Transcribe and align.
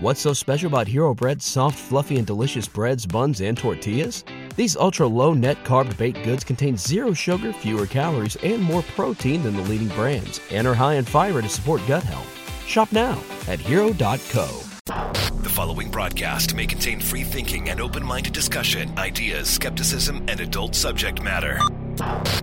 What's 0.00 0.20
so 0.20 0.32
special 0.32 0.68
about 0.68 0.86
Hero 0.86 1.12
Bread's 1.12 1.44
soft, 1.44 1.76
fluffy, 1.76 2.18
and 2.18 2.26
delicious 2.26 2.68
breads, 2.68 3.04
buns, 3.04 3.40
and 3.40 3.58
tortillas? 3.58 4.22
These 4.54 4.76
ultra 4.76 5.08
low 5.08 5.34
net 5.34 5.64
carb 5.64 5.96
baked 5.96 6.22
goods 6.22 6.44
contain 6.44 6.76
zero 6.76 7.12
sugar, 7.12 7.52
fewer 7.52 7.84
calories, 7.84 8.36
and 8.36 8.62
more 8.62 8.82
protein 8.94 9.42
than 9.42 9.56
the 9.56 9.62
leading 9.62 9.88
brands, 9.88 10.40
and 10.52 10.68
are 10.68 10.74
high 10.74 10.94
in 10.94 11.04
fiber 11.04 11.42
to 11.42 11.48
support 11.48 11.80
gut 11.88 12.04
health. 12.04 12.32
Shop 12.64 12.92
now 12.92 13.20
at 13.48 13.58
hero.co. 13.58 14.46
The 14.86 15.50
following 15.50 15.90
broadcast 15.90 16.54
may 16.54 16.66
contain 16.66 17.00
free 17.00 17.24
thinking 17.24 17.68
and 17.68 17.80
open 17.80 18.04
minded 18.04 18.32
discussion, 18.32 18.96
ideas, 18.98 19.48
skepticism, 19.48 20.18
and 20.28 20.38
adult 20.38 20.76
subject 20.76 21.20
matter. 21.20 21.58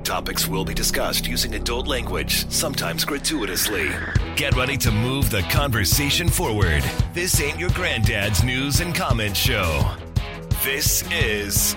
Topics 0.04 0.48
will 0.48 0.66
be 0.66 0.74
discussed 0.74 1.28
using 1.28 1.56
adult 1.56 1.88
language, 1.88 2.50
sometimes 2.52 3.06
gratuitously. 3.06 3.90
Get 4.36 4.56
ready 4.56 4.78
to 4.78 4.92
move 4.92 5.30
the 5.30 5.42
conversation 5.44 6.28
forward. 6.30 6.84
This 7.14 7.40
ain't 7.42 7.60
your 7.60 7.70
granddad's 7.72 8.44
news 8.44 8.82
and 8.82 8.94
comment 8.94 9.36
show. 9.36 9.92
This 10.64 11.10
is 11.12 11.76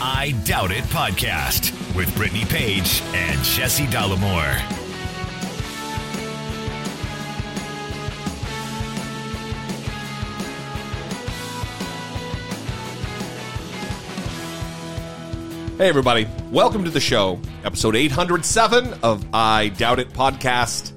I 0.00 0.32
Doubt 0.44 0.72
It 0.72 0.84
Podcast 0.84 1.72
with 1.94 2.14
Brittany 2.16 2.44
Page 2.44 3.02
and 3.14 3.42
Jesse 3.42 3.86
Dollemore. 3.86 4.85
Hey, 15.78 15.90
everybody. 15.90 16.26
Welcome 16.50 16.84
to 16.84 16.90
the 16.90 17.00
show, 17.00 17.38
episode 17.62 17.96
807 17.96 18.94
of 19.02 19.26
I 19.34 19.68
Doubt 19.68 19.98
It 19.98 20.08
podcast. 20.08 20.92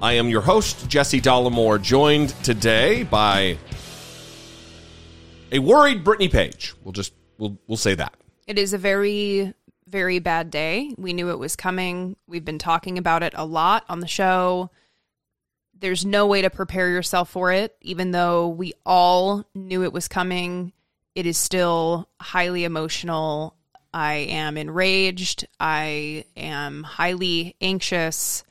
I 0.00 0.14
am 0.14 0.30
your 0.30 0.40
host, 0.40 0.88
Jesse 0.88 1.20
Dollemore, 1.20 1.82
joined 1.82 2.30
today 2.42 3.02
by 3.02 3.58
a 5.52 5.58
worried 5.58 6.02
Brittany 6.02 6.30
Page. 6.30 6.72
We'll 6.82 6.92
just, 6.92 7.12
we'll, 7.36 7.58
we'll 7.66 7.76
say 7.76 7.94
that. 7.94 8.14
It 8.46 8.58
is 8.58 8.72
a 8.72 8.78
very, 8.78 9.52
very 9.86 10.18
bad 10.18 10.50
day. 10.50 10.94
We 10.96 11.12
knew 11.12 11.28
it 11.28 11.38
was 11.38 11.54
coming. 11.54 12.16
We've 12.26 12.42
been 12.42 12.58
talking 12.58 12.96
about 12.96 13.22
it 13.22 13.34
a 13.36 13.44
lot 13.44 13.84
on 13.90 14.00
the 14.00 14.06
show. 14.06 14.70
There's 15.78 16.06
no 16.06 16.26
way 16.26 16.40
to 16.40 16.48
prepare 16.48 16.88
yourself 16.88 17.28
for 17.28 17.52
it, 17.52 17.76
even 17.82 18.12
though 18.12 18.48
we 18.48 18.72
all 18.86 19.44
knew 19.54 19.84
it 19.84 19.92
was 19.92 20.08
coming. 20.08 20.72
It 21.14 21.26
is 21.26 21.36
still 21.36 22.08
highly 22.18 22.64
emotional. 22.64 23.58
I 23.94 24.14
am 24.14 24.56
enraged. 24.56 25.46
I 25.60 26.24
am 26.36 26.82
highly 26.82 27.54
anxious. 27.60 28.42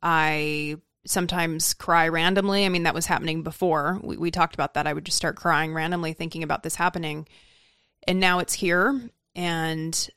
I 0.00 0.76
sometimes 1.04 1.74
cry 1.74 2.06
randomly. 2.06 2.64
I 2.64 2.68
mean, 2.68 2.84
that 2.84 2.94
was 2.94 3.06
happening 3.06 3.42
before. 3.42 3.98
We, 4.00 4.16
we 4.16 4.30
talked 4.30 4.54
about 4.54 4.74
that. 4.74 4.86
I 4.86 4.92
would 4.92 5.04
just 5.04 5.16
start 5.16 5.34
crying 5.34 5.74
randomly 5.74 6.12
thinking 6.12 6.44
about 6.44 6.62
this 6.62 6.76
happening. 6.76 7.26
And 8.06 8.20
now 8.20 8.38
it's 8.38 8.54
here. 8.54 9.10
And 9.34 10.08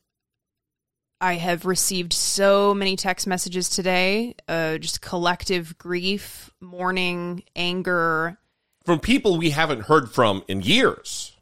I 1.20 1.34
have 1.34 1.66
received 1.66 2.14
so 2.14 2.76
many 2.76 2.96
text 2.96 3.26
messages 3.26 3.70
today, 3.70 4.36
uh, 4.48 4.78
just 4.78 5.02
collective 5.02 5.80
grief, 5.80 6.52
mourning, 6.62 7.44
anger. 7.56 8.38
From 8.86 9.00
people 9.00 9.40
we 9.40 9.50
haven't 9.50 9.82
heard 9.82 10.12
from 10.12 10.44
in 10.48 10.62
years. 10.62 11.36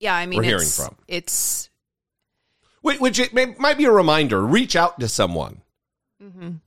Yeah, 0.00 0.16
I 0.16 0.26
mean, 0.26 0.38
We're 0.38 0.44
hearing 0.44 0.66
from. 0.66 0.96
it's 1.06 1.70
Which, 2.82 3.00
which 3.00 3.18
it 3.18 3.32
may, 3.32 3.46
might 3.58 3.78
be 3.78 3.84
a 3.84 3.92
reminder 3.92 4.44
reach 4.44 4.76
out 4.76 5.00
to 5.00 5.08
someone 5.08 5.62
mhm. 6.22 6.60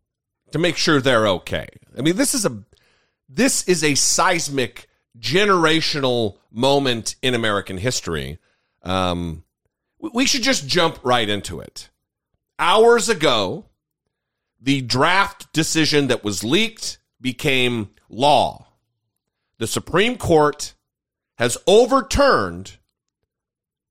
to 0.52 0.60
make 0.60 0.78
sure 0.78 1.00
they're 1.00 1.28
okay. 1.28 1.68
I 1.98 2.02
mean, 2.02 2.16
this 2.16 2.34
is 2.34 2.46
a 2.46 2.64
this 3.30 3.68
is 3.68 3.84
a 3.84 3.96
seismic 3.96 4.88
generational 5.20 6.38
moment 6.52 7.16
in 7.22 7.34
American 7.36 7.78
history. 7.78 8.40
Um, 8.84 9.44
we- 10.00 10.12
we 10.14 10.26
should 10.26 10.44
just 10.44 10.68
jump 10.68 11.00
right 11.04 11.28
into 11.28 11.60
it. 11.60 11.90
Hours 12.60 13.10
ago, 13.10 13.66
the 14.62 14.82
draft 14.82 15.52
decision 15.54 16.08
that 16.08 16.24
was 16.24 16.44
leaked 16.44 16.98
became 17.20 17.90
law. 18.10 18.68
The 19.58 19.68
Supreme 19.68 20.18
Court 20.18 20.74
has 21.38 21.58
overturned 21.68 22.78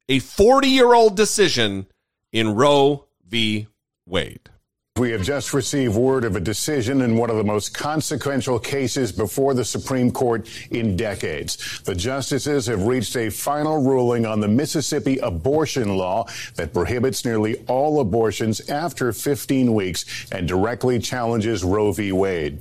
a 0.09 0.19
40 0.19 0.69
year 0.69 0.95
old 0.95 1.17
decision 1.17 1.87
in 2.35 2.55
Roe 2.55 3.07
v. 3.27 3.69
Wade. 4.07 4.51
We 4.97 5.11
have 5.11 5.23
just 5.23 5.53
received 5.53 5.97
word 5.97 6.25
of 6.25 6.37
a 6.37 6.41
decision 6.41 7.01
in 7.01 7.17
one 7.17 7.29
of 7.29 7.37
the 7.37 7.43
most 7.43 7.75
consequential 7.75 8.61
cases 8.61 9.11
before 9.11 9.53
the 9.53 9.65
Supreme 9.65 10.13
Court 10.13 10.49
in 10.71 10.97
decades. 10.97 11.81
The 11.81 11.97
justices 11.97 12.67
have 12.67 12.87
reached 12.87 13.17
a 13.17 13.31
final 13.31 13.83
ruling 13.83 14.25
on 14.25 14.39
the 14.39 14.47
Mississippi 14.47 15.19
abortion 15.19 15.97
law 15.97 16.27
that 16.55 16.73
prohibits 16.73 17.25
nearly 17.25 17.57
all 17.67 17.99
abortions 17.99 18.69
after 18.69 19.13
15 19.13 19.75
weeks 19.75 20.05
and 20.31 20.47
directly 20.47 21.01
challenges 21.01 21.65
Roe 21.65 21.91
v. 21.91 22.13
Wade. 22.13 22.61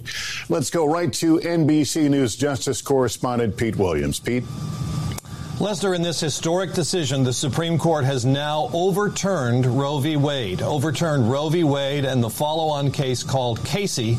Let's 0.49 0.71
go 0.71 0.85
right 0.85 1.13
to 1.13 1.37
NBC 1.37 2.09
News 2.09 2.35
Justice 2.35 2.81
correspondent 2.81 3.57
Pete 3.57 3.75
Williams. 3.75 4.19
Pete. 4.19 4.43
Lester, 5.59 5.93
in 5.93 6.01
this 6.01 6.19
historic 6.19 6.73
decision, 6.73 7.23
the 7.23 7.31
Supreme 7.31 7.77
Court 7.77 8.05
has 8.05 8.25
now 8.25 8.71
overturned 8.73 9.67
Roe 9.67 9.99
v. 9.99 10.17
Wade, 10.17 10.63
overturned 10.63 11.31
Roe 11.31 11.47
v. 11.49 11.63
Wade 11.63 12.05
and 12.05 12.23
the 12.23 12.29
follow 12.29 12.69
on 12.69 12.89
case 12.91 13.21
called 13.21 13.63
Casey, 13.63 14.17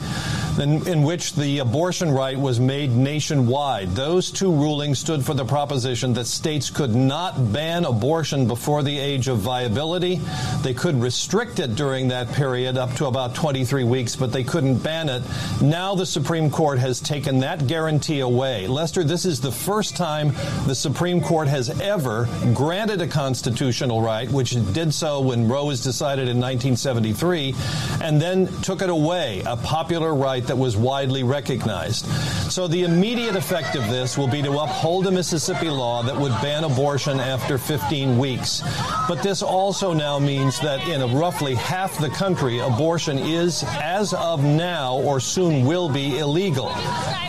in, 0.61 0.87
in, 0.87 1.03
which 1.03 1.35
the 1.35 1.59
abortion 1.59 2.13
right 2.13 2.39
was 2.39 2.61
made 2.61 2.93
nationwide. 2.93 3.91
Those 3.97 4.31
two 4.31 4.53
rulings 4.53 5.01
stood 5.01 5.27
for 5.27 5.35
the 5.35 5.45
proposition 5.45 6.15
that 6.15 6.27
states 6.27 6.71
could 6.71 6.95
not 6.95 7.53
ban 7.53 7.85
abortion 7.85 8.47
before 8.47 8.85
the 8.85 8.97
age 8.97 9.27
of 9.27 9.39
viability. 9.39 10.21
They 10.63 10.73
could 10.73 11.03
restrict 11.03 11.59
it 11.59 11.75
during 11.75 12.09
that 12.09 12.33
period 12.33 12.79
up 12.79 12.95
to 12.95 13.07
about 13.07 13.35
23 13.35 13.83
weeks, 13.83 14.15
but 14.15 14.33
they 14.33 14.45
couldn't 14.45 14.79
ban 14.79 15.09
it. 15.09 15.25
Now 15.61 15.97
the 15.97 16.07
Supreme 16.07 16.49
Court 16.49 16.79
has 16.79 17.01
taken 17.01 17.41
that 17.41 17.67
guarantee 17.67 18.21
away. 18.21 18.69
Lester, 18.69 19.03
this 19.03 19.25
is 19.25 19.41
the 19.41 19.53
first 19.53 19.97
time 19.97 20.33
the 20.67 20.75
Supreme 20.77 21.24
Court 21.25 21.49
has 21.49 21.81
ever 21.81 22.29
granted 22.53 23.01
a 23.01 23.07
constitutional 23.07 24.03
right, 24.03 24.31
which 24.31 24.51
did 24.73 24.93
so 24.93 25.21
when 25.21 25.49
Roe 25.49 25.65
was 25.65 25.83
decided 25.83 26.29
in 26.29 26.39
1973, 26.39 27.55
and 28.03 28.21
then 28.21 28.47
took 28.61 28.83
it 28.83 28.91
away, 28.91 29.43
a 29.47 29.57
popular 29.57 30.15
right 30.15 30.47
that 30.47 30.57
was 30.57 30.77
widely 30.77 31.23
recognized. 31.23 32.07
So 32.53 32.69
the 32.69 32.85
immediate 32.85 33.37
effect 33.37 33.75
of 33.75 33.89
this 33.89 34.19
will 34.19 34.29
be 34.29 34.43
to 34.43 34.53
uphold 34.59 35.07
a 35.07 35.11
Mississippi 35.11 35.71
law 35.71 36.03
that 36.03 36.17
would 36.17 36.33
ban 36.43 36.65
abortion 36.65 37.19
after 37.21 37.57
15 37.57 38.19
weeks. 38.19 38.63
But 39.09 39.23
this 39.23 39.43
also 39.43 39.95
now 39.95 40.19
means 40.19 40.61
that 40.61 40.87
in 40.87 41.17
roughly 41.17 41.55
half 41.55 41.99
the 41.99 42.11
country, 42.11 42.59
abortion 42.59 43.19
is, 43.19 43.65
as 43.81 44.13
of 44.13 44.45
now 44.45 44.97
or 44.97 45.21
soon 45.21 45.65
will 45.65 45.89
be, 45.89 46.19
illegal. 46.19 46.71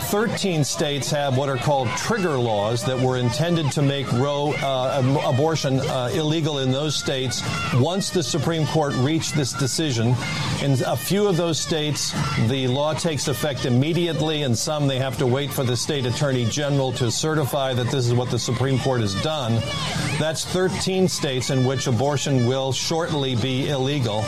13 0.06 0.62
states 0.62 1.10
have 1.10 1.36
what 1.36 1.48
are 1.48 1.56
called 1.56 1.88
trigger 1.96 2.38
laws 2.38 2.84
that 2.84 2.96
were 2.96 3.16
intended 3.16 3.72
to 3.72 3.82
make 3.82 4.10
Roe 4.12 4.52
uh, 4.52 5.20
abortion 5.26 5.80
uh, 5.80 6.10
illegal 6.14 6.60
in 6.60 6.70
those 6.70 6.94
states 6.94 7.42
once 7.74 8.10
the 8.10 8.22
Supreme 8.22 8.68
Court 8.68 8.94
reached 8.98 9.34
this 9.34 9.52
decision. 9.52 10.14
In 10.62 10.80
a 10.86 10.96
few 10.96 11.26
of 11.26 11.36
those 11.36 11.58
states, 11.58 12.12
the 12.46 12.68
law 12.68 12.94
takes 12.94 13.26
effect 13.26 13.66
immediately, 13.66 14.44
and 14.44 14.56
some 14.56 14.86
they 14.86 15.00
have 15.00 15.18
to 15.18 15.26
wait 15.26 15.52
for 15.52 15.64
the 15.64 15.76
state 15.76 16.06
attorney 16.06 16.44
general 16.44 16.92
to 16.92 17.10
certify 17.10 17.74
that 17.74 17.90
this 17.90 18.06
is 18.06 18.14
what 18.14 18.30
the 18.30 18.38
Supreme 18.38 18.78
Court 18.78 19.00
has 19.00 19.20
done. 19.22 19.60
That's 20.20 20.44
13 20.44 21.08
states 21.08 21.50
in 21.50 21.64
which 21.64 21.88
abortion 21.88 22.46
will 22.46 22.70
shortly 22.70 23.34
be 23.34 23.70
illegal. 23.70 24.22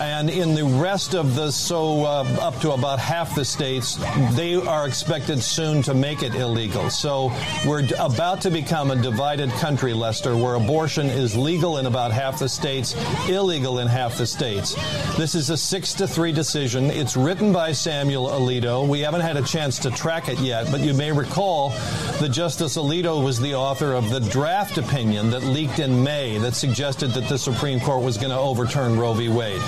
And 0.00 0.30
in 0.30 0.54
the 0.54 0.64
rest 0.64 1.14
of 1.14 1.34
the, 1.34 1.52
so 1.52 2.04
uh, 2.04 2.24
up 2.40 2.58
to 2.60 2.72
about 2.72 2.98
half 2.98 3.34
the 3.34 3.44
states, 3.44 3.96
they 4.32 4.54
are 4.54 4.86
expected 4.86 5.17
soon 5.26 5.82
to 5.82 5.94
make 5.94 6.22
it 6.22 6.34
illegal. 6.34 6.90
So 6.90 7.32
we're 7.66 7.86
about 7.98 8.40
to 8.42 8.50
become 8.50 8.90
a 8.90 8.96
divided 8.96 9.50
country, 9.52 9.92
Lester, 9.92 10.36
where 10.36 10.54
abortion 10.54 11.08
is 11.08 11.36
legal 11.36 11.78
in 11.78 11.86
about 11.86 12.12
half 12.12 12.38
the 12.38 12.48
states, 12.48 12.94
illegal 13.28 13.78
in 13.78 13.88
half 13.88 14.16
the 14.18 14.26
states. 14.26 14.74
This 15.16 15.34
is 15.34 15.50
a 15.50 15.56
six 15.56 15.94
to 15.94 16.06
three 16.06 16.32
decision. 16.32 16.90
It's 16.90 17.16
written 17.16 17.52
by 17.52 17.72
Samuel 17.72 18.28
Alito. 18.28 18.86
We 18.86 19.00
haven't 19.00 19.22
had 19.22 19.36
a 19.36 19.42
chance 19.42 19.78
to 19.80 19.90
track 19.90 20.28
it 20.28 20.38
yet, 20.38 20.70
but 20.70 20.80
you 20.80 20.94
may 20.94 21.12
recall 21.12 21.70
that 22.20 22.30
Justice 22.30 22.76
Alito 22.76 23.22
was 23.22 23.40
the 23.40 23.54
author 23.54 23.92
of 23.94 24.10
the 24.10 24.20
draft 24.20 24.78
opinion 24.78 25.30
that 25.30 25.42
leaked 25.42 25.78
in 25.78 26.02
May 26.02 26.38
that 26.38 26.54
suggested 26.54 27.08
that 27.08 27.28
the 27.28 27.38
Supreme 27.38 27.80
Court 27.80 28.02
was 28.02 28.16
going 28.16 28.30
to 28.30 28.38
overturn 28.38 28.98
Roe 28.98 29.14
v. 29.14 29.28
Wade. 29.28 29.62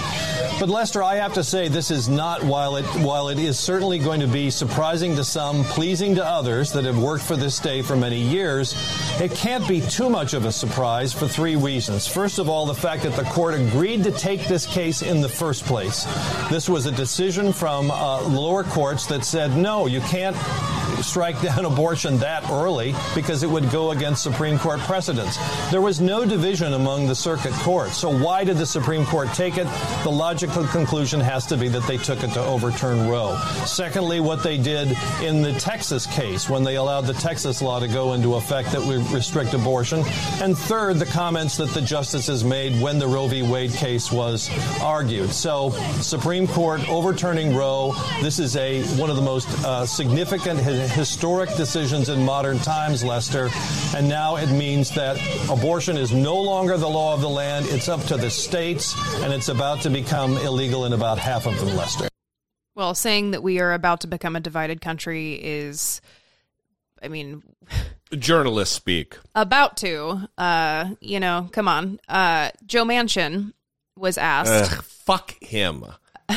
But 0.60 0.68
Lester, 0.68 1.02
I 1.02 1.16
have 1.16 1.32
to 1.34 1.42
say 1.42 1.68
this 1.68 1.90
is 1.90 2.06
not 2.06 2.44
while 2.44 2.76
it 2.76 2.84
while 3.02 3.30
it 3.30 3.38
is 3.38 3.58
certainly 3.58 3.98
going 3.98 4.20
to 4.20 4.26
be 4.26 4.50
surprising 4.50 5.16
to 5.16 5.24
some, 5.24 5.64
pleasing 5.64 6.14
to 6.16 6.24
others 6.24 6.70
that 6.72 6.84
have 6.84 6.98
worked 6.98 7.24
for 7.24 7.34
this 7.34 7.54
state 7.54 7.86
for 7.86 7.96
many 7.96 8.18
years, 8.20 8.74
it 9.18 9.32
can't 9.32 9.66
be 9.66 9.80
too 9.80 10.10
much 10.10 10.34
of 10.34 10.44
a 10.44 10.52
surprise 10.52 11.14
for 11.14 11.26
three 11.26 11.56
reasons. 11.56 12.06
First 12.06 12.38
of 12.38 12.50
all, 12.50 12.66
the 12.66 12.74
fact 12.74 13.04
that 13.04 13.16
the 13.16 13.24
court 13.30 13.54
agreed 13.54 14.04
to 14.04 14.10
take 14.10 14.48
this 14.48 14.66
case 14.66 15.00
in 15.00 15.22
the 15.22 15.30
first 15.30 15.64
place. 15.64 16.04
This 16.50 16.68
was 16.68 16.84
a 16.84 16.92
decision 16.92 17.54
from 17.54 17.90
uh, 17.90 18.20
lower 18.28 18.62
courts 18.62 19.06
that 19.06 19.24
said 19.24 19.56
no, 19.56 19.86
you 19.86 20.02
can't 20.02 20.36
strike 21.02 21.40
down 21.40 21.64
abortion 21.64 22.18
that 22.18 22.48
early 22.50 22.94
because 23.14 23.42
it 23.42 23.50
would 23.50 23.70
go 23.70 23.90
against 23.90 24.22
Supreme 24.22 24.58
Court 24.58 24.80
precedents. 24.80 25.38
There 25.70 25.80
was 25.80 26.00
no 26.00 26.24
division 26.24 26.74
among 26.74 27.06
the 27.06 27.14
circuit 27.14 27.52
courts. 27.54 27.96
So 27.96 28.16
why 28.16 28.44
did 28.44 28.56
the 28.56 28.66
Supreme 28.66 29.04
Court 29.06 29.28
take 29.34 29.58
it? 29.58 29.66
The 30.02 30.10
logical 30.10 30.66
conclusion 30.66 31.20
has 31.20 31.46
to 31.46 31.56
be 31.56 31.68
that 31.68 31.86
they 31.86 31.96
took 31.96 32.22
it 32.22 32.32
to 32.32 32.40
overturn 32.44 33.08
Roe. 33.08 33.36
Secondly, 33.66 34.20
what 34.20 34.42
they 34.42 34.58
did 34.58 34.96
in 35.22 35.42
the 35.42 35.52
Texas 35.54 36.06
case 36.06 36.48
when 36.48 36.62
they 36.62 36.76
allowed 36.76 37.02
the 37.02 37.14
Texas 37.14 37.62
law 37.62 37.80
to 37.80 37.88
go 37.88 38.12
into 38.12 38.34
effect 38.34 38.72
that 38.72 38.82
would 38.82 39.08
restrict 39.10 39.54
abortion. 39.54 40.02
And 40.40 40.56
third, 40.56 40.98
the 40.98 41.06
comments 41.06 41.56
that 41.56 41.70
the 41.70 41.80
justices 41.80 42.44
made 42.44 42.80
when 42.80 42.98
the 42.98 43.06
Roe 43.06 43.26
v. 43.26 43.42
Wade 43.42 43.72
case 43.72 44.10
was 44.12 44.50
argued. 44.80 45.30
So, 45.30 45.70
Supreme 46.00 46.46
Court 46.46 46.86
overturning 46.88 47.54
Roe. 47.54 47.94
This 48.22 48.38
is 48.38 48.56
a 48.56 48.82
one 48.98 49.10
of 49.10 49.16
the 49.16 49.22
most 49.22 49.48
uh, 49.64 49.86
significant 49.86 50.60
historic 50.90 51.54
decisions 51.56 52.08
in 52.08 52.24
modern 52.24 52.58
times, 52.58 53.04
Lester. 53.04 53.48
And 53.96 54.08
now 54.08 54.36
it 54.36 54.50
means 54.50 54.90
that 54.94 55.16
abortion 55.50 55.96
is 55.96 56.12
no 56.12 56.40
longer 56.40 56.76
the 56.76 56.88
law 56.88 57.14
of 57.14 57.20
the 57.20 57.28
land. 57.28 57.66
It's 57.68 57.88
up 57.88 58.02
to 58.04 58.16
the 58.16 58.30
states, 58.30 58.94
and 59.22 59.32
it's 59.32 59.48
about 59.48 59.82
to 59.82 59.90
become 59.90 60.36
illegal 60.38 60.84
in 60.84 60.92
about 60.92 61.18
half 61.18 61.46
of 61.46 61.58
them, 61.58 61.76
Lester. 61.76 62.08
Well, 62.74 62.94
saying 62.94 63.32
that 63.32 63.42
we 63.42 63.60
are 63.60 63.72
about 63.72 64.02
to 64.02 64.06
become 64.06 64.36
a 64.36 64.40
divided 64.40 64.80
country 64.80 65.34
is, 65.34 66.00
I 67.02 67.08
mean, 67.08 67.42
journalists 68.18 68.74
speak. 68.74 69.16
About 69.34 69.76
to, 69.78 70.28
uh, 70.38 70.90
you 71.00 71.20
know, 71.20 71.48
come 71.52 71.68
on. 71.68 72.00
Uh, 72.08 72.50
Joe 72.66 72.84
Manchin 72.84 73.52
was 73.96 74.18
asked. 74.18 74.72
Ugh, 74.72 74.82
fuck 74.82 75.42
him. 75.42 75.84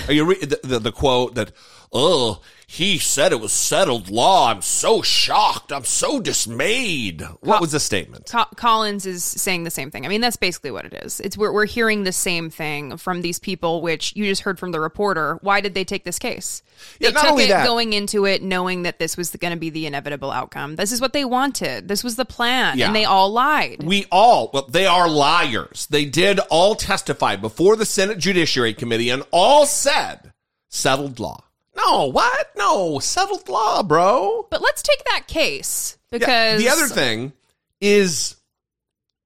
Are 0.07 0.13
you 0.13 0.25
re- 0.25 0.39
the, 0.39 0.59
the, 0.63 0.79
the 0.79 0.91
quote 0.91 1.35
that? 1.35 1.51
Oh, 1.91 2.41
he 2.73 2.97
said 2.97 3.31
it 3.31 3.39
was 3.39 3.53
settled 3.53 4.09
law. 4.09 4.49
I'm 4.49 4.63
so 4.63 5.03
shocked. 5.03 5.71
I'm 5.71 5.83
so 5.83 6.19
dismayed. 6.19 7.21
What 7.41 7.61
was 7.61 7.71
the 7.71 7.79
statement? 7.79 8.25
Co- 8.31 8.45
Collins 8.55 9.05
is 9.05 9.23
saying 9.23 9.63
the 9.63 9.69
same 9.69 9.91
thing. 9.91 10.07
I 10.07 10.09
mean, 10.09 10.21
that's 10.21 10.37
basically 10.37 10.71
what 10.71 10.83
it 10.85 10.93
is. 10.93 11.19
It's 11.19 11.37
we're, 11.37 11.51
we're 11.51 11.67
hearing 11.67 12.03
the 12.03 12.11
same 12.11 12.49
thing 12.49 12.97
from 12.97 13.21
these 13.21 13.37
people, 13.37 13.81
which 13.83 14.15
you 14.15 14.25
just 14.25 14.41
heard 14.41 14.57
from 14.57 14.71
the 14.71 14.79
reporter. 14.79 15.37
Why 15.43 15.61
did 15.61 15.75
they 15.75 15.83
take 15.83 16.03
this 16.03 16.17
case? 16.17 16.63
They 16.99 17.07
Yeah, 17.07 17.11
not 17.11 17.21
took 17.21 17.31
only 17.33 17.43
it 17.43 17.49
that- 17.49 17.65
going 17.65 17.93
into 17.93 18.25
it 18.25 18.41
knowing 18.41 18.81
that 18.83 18.97
this 18.97 19.15
was 19.17 19.29
going 19.35 19.53
to 19.53 19.59
be 19.59 19.69
the 19.69 19.85
inevitable 19.85 20.31
outcome. 20.31 20.75
This 20.75 20.91
is 20.91 20.99
what 20.99 21.13
they 21.13 21.25
wanted. 21.25 21.87
This 21.87 22.03
was 22.03 22.15
the 22.15 22.25
plan, 22.25 22.79
Yeah. 22.79 22.87
and 22.87 22.95
they 22.95 23.05
all 23.05 23.29
lied. 23.31 23.83
We 23.83 24.05
all, 24.11 24.49
well, 24.51 24.65
they 24.67 24.87
are 24.87 25.07
liars. 25.07 25.85
They 25.91 26.05
did 26.05 26.39
all 26.49 26.73
testify 26.73 27.35
before 27.35 27.75
the 27.75 27.85
Senate 27.85 28.17
Judiciary 28.17 28.73
Committee 28.73 29.09
and 29.09 29.21
all 29.29 29.67
said 29.67 30.31
settled 30.69 31.19
law. 31.19 31.43
No, 31.75 32.05
what? 32.11 32.49
No, 32.55 32.99
settled 32.99 33.49
law, 33.49 33.83
bro. 33.83 34.47
but 34.49 34.61
let's 34.61 34.81
take 34.81 35.03
that 35.05 35.27
case 35.27 35.97
Yeah, 36.11 36.19
because 36.19 36.61
the 36.61 36.69
other 36.69 36.87
thing 36.87 37.33
is 37.81 38.35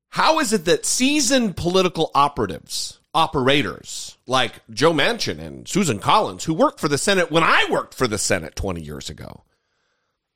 how 0.10 0.40
is 0.40 0.54
it 0.54 0.66
that 0.66 0.86
seasoned 0.86 1.56
political 1.58 2.10
operatives, 2.16 3.00
operators 3.14 4.18
like 4.26 4.54
Joe 4.72 4.94
Manchin 4.94 5.40
and 5.40 5.68
Susan 5.68 6.00
Collins, 6.00 6.44
who 6.44 6.54
worked 6.54 6.80
for 6.80 6.88
the 6.88 6.98
Senate 6.98 7.32
when 7.32 7.44
I 7.44 7.68
worked 7.70 7.94
for 7.94 8.08
the 8.08 8.18
Senate 8.18 8.56
20 8.56 8.82
years 8.82 9.10
ago, 9.10 9.44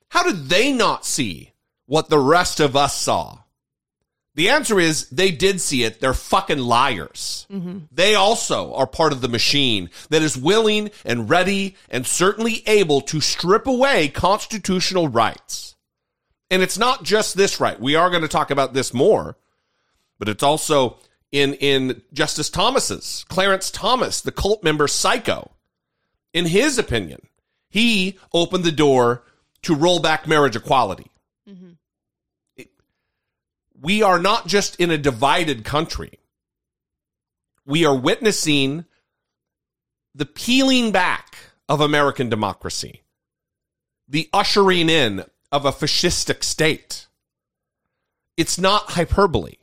how 0.10 0.24
did 0.24 0.50
they 0.50 0.72
not 0.72 1.06
see 1.06 1.54
what 1.86 2.10
the 2.10 2.20
rest 2.20 2.60
of 2.60 2.76
us 2.76 2.96
saw? 2.96 3.40
The 4.36 4.50
answer 4.50 4.80
is 4.80 5.10
they 5.10 5.32
did 5.32 5.60
see 5.60 5.84
it. 5.84 6.00
They're 6.00 6.14
fucking 6.14 6.60
liars. 6.60 7.46
They 7.92 8.16
also 8.16 8.74
are 8.76 8.88
part 8.88 9.12
of 9.12 9.20
the 9.22 9.28
machine 9.28 9.90
that 10.10 10.22
is 10.22 10.38
willing 10.38 10.92
and 11.04 11.30
ready 11.30 11.76
and 11.90 12.08
certainly 12.08 12.64
able 12.66 13.02
to 13.02 13.20
strip 13.20 13.68
away 13.68 14.08
constitutional 14.08 15.10
rights. 15.10 15.76
And 16.50 16.62
it's 16.62 16.78
not 16.78 17.04
just 17.04 17.36
this 17.36 17.60
right. 17.60 17.80
We 17.80 17.96
are 17.96 18.10
going 18.10 18.22
to 18.22 18.28
talk 18.30 18.52
about 18.52 18.74
this 18.74 18.94
more, 18.94 19.38
but 20.18 20.30
it's 20.30 20.44
also 20.44 20.98
in 21.32 21.54
in 21.56 22.02
Justice 22.14 22.50
Thomas's 22.50 23.26
Clarence 23.30 23.70
Thomas, 23.72 24.22
the 24.22 24.32
cult 24.32 24.64
member 24.64 24.88
psycho. 24.88 25.52
In 26.34 26.46
his 26.46 26.78
opinion, 26.78 27.22
he 27.70 28.18
opened 28.34 28.64
the 28.64 28.72
door 28.72 29.24
to 29.64 29.76
roll 29.76 30.00
back 30.00 30.26
marriage 30.28 30.56
equality. 30.56 31.12
It- 31.48 31.78
we 33.82 34.04
are 34.04 34.20
not 34.20 34.48
just 34.48 34.76
in 34.80 34.92
a 34.92 34.98
divided 34.98 35.66
country. 35.66 36.20
We 37.66 37.86
are 37.86 37.98
witnessing 37.98 38.86
the 40.14 40.26
peeling 40.26 40.92
back 40.92 41.38
of 41.68 41.82
American 41.82 42.30
democracy, 42.30 43.02
the 44.08 44.30
ushering 44.32 44.90
in 44.90 45.26
of 45.52 45.66
a 45.66 45.72
fascistic 45.72 46.44
state. 46.44 47.08
It's 48.38 48.60
not 48.60 48.92
hyperbole. 48.92 49.56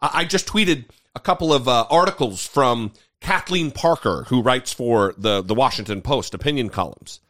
I, 0.00 0.24
just 0.24 0.46
tweeted 0.46 0.84
a 1.16 1.20
couple 1.20 1.52
of 1.52 1.66
uh, 1.66 1.86
articles 1.90 2.46
from 2.46 2.92
Kathleen 3.20 3.72
Parker, 3.72 4.26
who 4.28 4.42
writes 4.42 4.72
for 4.72 5.14
the, 5.18 5.42
the 5.42 5.54
Washington 5.54 6.02
Post 6.02 6.34
opinion 6.34 6.68
columns. 6.68 7.20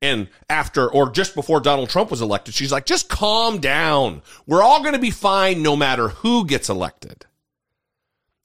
And 0.00 0.28
after 0.48 0.88
or 0.90 1.10
just 1.10 1.34
before 1.34 1.60
Donald 1.60 1.90
Trump 1.90 2.10
was 2.10 2.22
elected, 2.22 2.54
she's 2.54 2.70
like, 2.70 2.86
just 2.86 3.08
calm 3.08 3.58
down. 3.58 4.22
We're 4.46 4.62
all 4.62 4.80
going 4.80 4.94
to 4.94 5.00
be 5.00 5.10
fine 5.10 5.62
no 5.62 5.74
matter 5.74 6.08
who 6.08 6.46
gets 6.46 6.68
elected. 6.68 7.26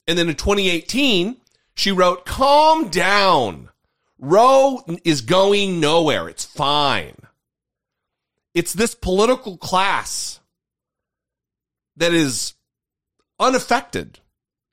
And 0.06 0.18
then 0.18 0.28
in 0.28 0.34
2018, 0.34 1.36
she 1.74 1.92
wrote, 1.92 2.26
calm 2.26 2.88
down. 2.88 3.68
Roe 4.18 4.82
is 5.04 5.20
going 5.20 5.80
nowhere. 5.80 6.28
It's 6.28 6.44
fine. 6.44 7.16
It's 8.52 8.72
this 8.72 8.94
political 8.94 9.56
class 9.56 10.40
that 11.96 12.12
is 12.12 12.54
unaffected 13.38 14.20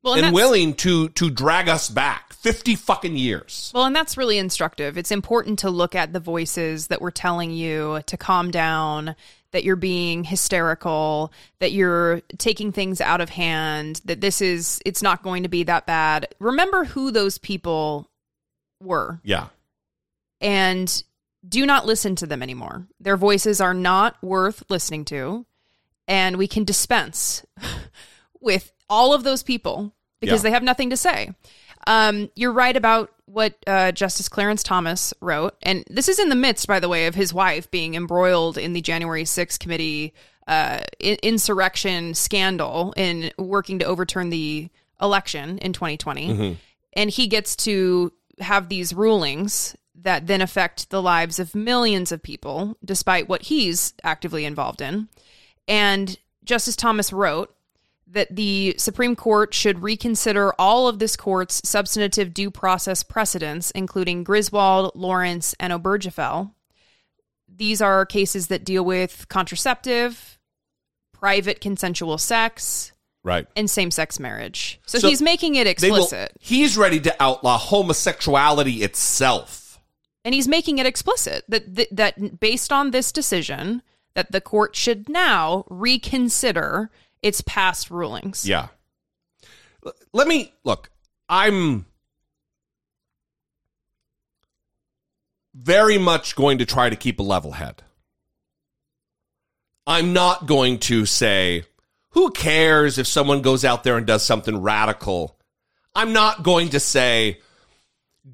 well, 0.04 0.14
and 0.14 0.24
that's- 0.24 0.34
willing 0.34 0.74
to 0.76 1.10
to 1.10 1.30
drag 1.30 1.68
us 1.70 1.90
back 1.90 2.34
50 2.34 2.76
fucking 2.76 3.16
years. 3.18 3.72
Well, 3.74 3.86
and 3.86 3.96
that's 3.96 4.18
really 4.18 4.38
instructive. 4.38 4.98
It's 4.98 5.12
important 5.12 5.60
to 5.60 5.70
look 5.70 5.94
at 5.96 6.12
the 6.14 6.20
voices 6.20 6.88
that 6.88 7.02
were 7.02 7.12
telling 7.12 7.52
you 7.52 8.02
to 8.08 8.18
calm 8.18 8.50
down, 8.52 9.16
that 9.52 9.64
you're 9.64 9.76
being 9.76 10.24
hysterical, 10.24 11.32
that 11.60 11.72
you're 11.72 12.22
taking 12.40 12.72
things 12.72 13.00
out 13.02 13.22
of 13.22 13.30
hand, 13.30 14.02
that 14.06 14.22
this 14.22 14.42
is, 14.42 14.82
it's 14.86 15.04
not 15.04 15.22
going 15.24 15.44
to 15.44 15.50
be 15.50 15.64
that 15.64 15.86
bad. 15.86 16.34
Remember 16.40 16.86
who 16.86 17.12
those 17.12 17.38
people 17.38 18.10
were 18.82 19.20
Yeah. 19.24 19.48
and 20.40 21.04
do 21.48 21.66
not 21.66 21.86
listen 21.86 22.16
to 22.16 22.26
them 22.28 22.42
anymore. 22.42 22.88
Their 23.00 23.18
voices 23.18 23.62
are 23.62 23.74
not 23.74 24.16
worth 24.24 24.64
listening 24.70 25.06
to. 25.06 25.46
And 26.08 26.38
we 26.38 26.48
can 26.48 26.64
dispense 26.64 27.46
with 28.42 28.72
all 28.92 29.14
of 29.16 29.24
those 29.24 29.42
people 29.42 29.92
because 30.20 30.40
Yeah. 30.42 30.50
they 30.50 30.52
have 30.52 30.62
nothing 30.64 30.92
to 30.92 30.98
say. 30.98 31.32
Um, 31.88 32.30
you're 32.36 32.52
right 32.52 32.78
about 32.78 33.12
what 33.26 33.56
uh, 33.66 33.92
Justice 33.92 34.30
Clarence 34.30 34.62
Thomas 34.62 35.14
wrote. 35.20 35.56
And 35.64 35.84
this 35.90 36.08
is 36.08 36.20
in 36.20 36.30
the 36.30 36.36
midst, 36.36 36.68
by 36.68 36.80
the 36.80 36.90
way, 36.90 37.08
of 37.08 37.16
his 37.16 37.34
wife 37.34 37.72
being 37.72 37.96
embroiled 37.96 38.58
in 38.60 38.74
the 38.74 38.82
January 38.82 39.24
6th 39.24 39.58
committee 39.58 40.14
uh, 40.48 40.82
insurrection 41.00 42.14
scandal 42.14 42.94
in 42.98 43.32
working 43.38 43.80
to 43.80 43.86
overturn 43.86 44.30
the 44.30 44.70
election 45.02 45.58
in 45.60 45.74
2020. 45.74 46.58
And 46.94 47.10
he 47.10 47.28
gets 47.28 47.56
to 47.58 48.12
have 48.40 48.70
these 48.70 48.94
rulings 48.94 49.76
that 49.96 50.28
then 50.28 50.42
affect 50.42 50.90
the 50.90 51.02
lives 51.02 51.40
of 51.40 51.56
millions 51.56 52.12
of 52.12 52.22
people, 52.22 52.76
despite 52.84 53.30
what 53.30 53.44
he's 53.44 53.94
actively 54.04 54.46
involved 54.46 54.82
in. 54.82 55.08
And 55.68 56.18
Justice 56.44 56.76
Thomas 56.76 57.14
wrote 57.14 57.56
that 58.12 58.36
the 58.36 58.76
Supreme 58.78 59.16
Court 59.16 59.54
should 59.54 59.82
reconsider 59.82 60.54
all 60.60 60.88
of 60.88 61.00
this 61.00 61.16
court's 61.16 61.62
substantive 61.64 62.34
due 62.34 62.52
process 62.52 63.04
precedents, 63.04 63.72
including 63.72 64.24
Griswold, 64.24 64.92
Lawrence, 64.96 65.56
and 65.60 65.72
Obergefell. 65.72 66.52
These 67.54 67.82
are 67.82 68.06
cases 68.06 68.48
that 68.48 68.64
deal 68.66 68.84
with 68.84 69.28
contraceptive, 69.30 70.38
private 71.14 71.62
consensual 71.62 72.18
sex, 72.18 72.92
Right. 73.24 73.46
and 73.56 73.70
same 73.70 73.92
sex 73.92 74.20
marriage. 74.20 74.80
So, 74.88 74.98
So 75.00 75.08
he's 75.10 75.22
making 75.22 75.56
it 75.56 75.66
They 75.80 75.92
will, 75.92 76.04
explicit. 76.04 76.34
he's 76.40 76.76
ready 76.78 77.00
to 77.02 77.16
outlaw 77.24 77.58
homosexuality 77.60 78.82
itself. 78.84 79.80
and 80.26 80.34
he's 80.36 80.48
making 80.48 80.80
it 80.80 80.86
explicit 80.86 81.44
that, 81.48 81.74
that 81.76 81.88
that 81.92 82.40
based 82.40 82.72
on 82.72 82.92
this 82.92 83.12
decision 83.12 83.82
that 84.16 84.32
the 84.32 84.42
court 84.42 84.76
should 84.76 85.08
now 85.10 85.66
reconsider 85.70 86.90
its 87.22 87.42
past 87.42 87.92
rulings. 87.92 88.48
Yeah. 88.48 88.68
Let 90.14 90.28
me 90.28 90.54
look. 90.64 90.90
I'm 91.30 91.86
very 95.54 95.98
much 95.98 96.36
going 96.36 96.60
to 96.60 96.66
try 96.66 96.90
to 96.90 96.96
keep 96.96 97.20
a 97.20 97.24
level 97.24 97.52
head. 97.52 97.82
I'm 99.88 100.14
not 100.14 100.46
going 100.46 100.80
to 100.80 101.06
say, 101.06 101.64
who 102.12 102.32
cares 102.32 102.98
if 102.98 103.08
someone 103.08 103.42
goes 103.42 103.66
out 103.66 103.84
there 103.84 103.98
and 103.98 104.06
does 104.06 104.24
something 104.24 104.62
radical? 104.62 105.38
I'm 105.96 106.14
not 106.14 106.44
going 106.44 106.70
to 106.70 106.80
say, 106.80 107.40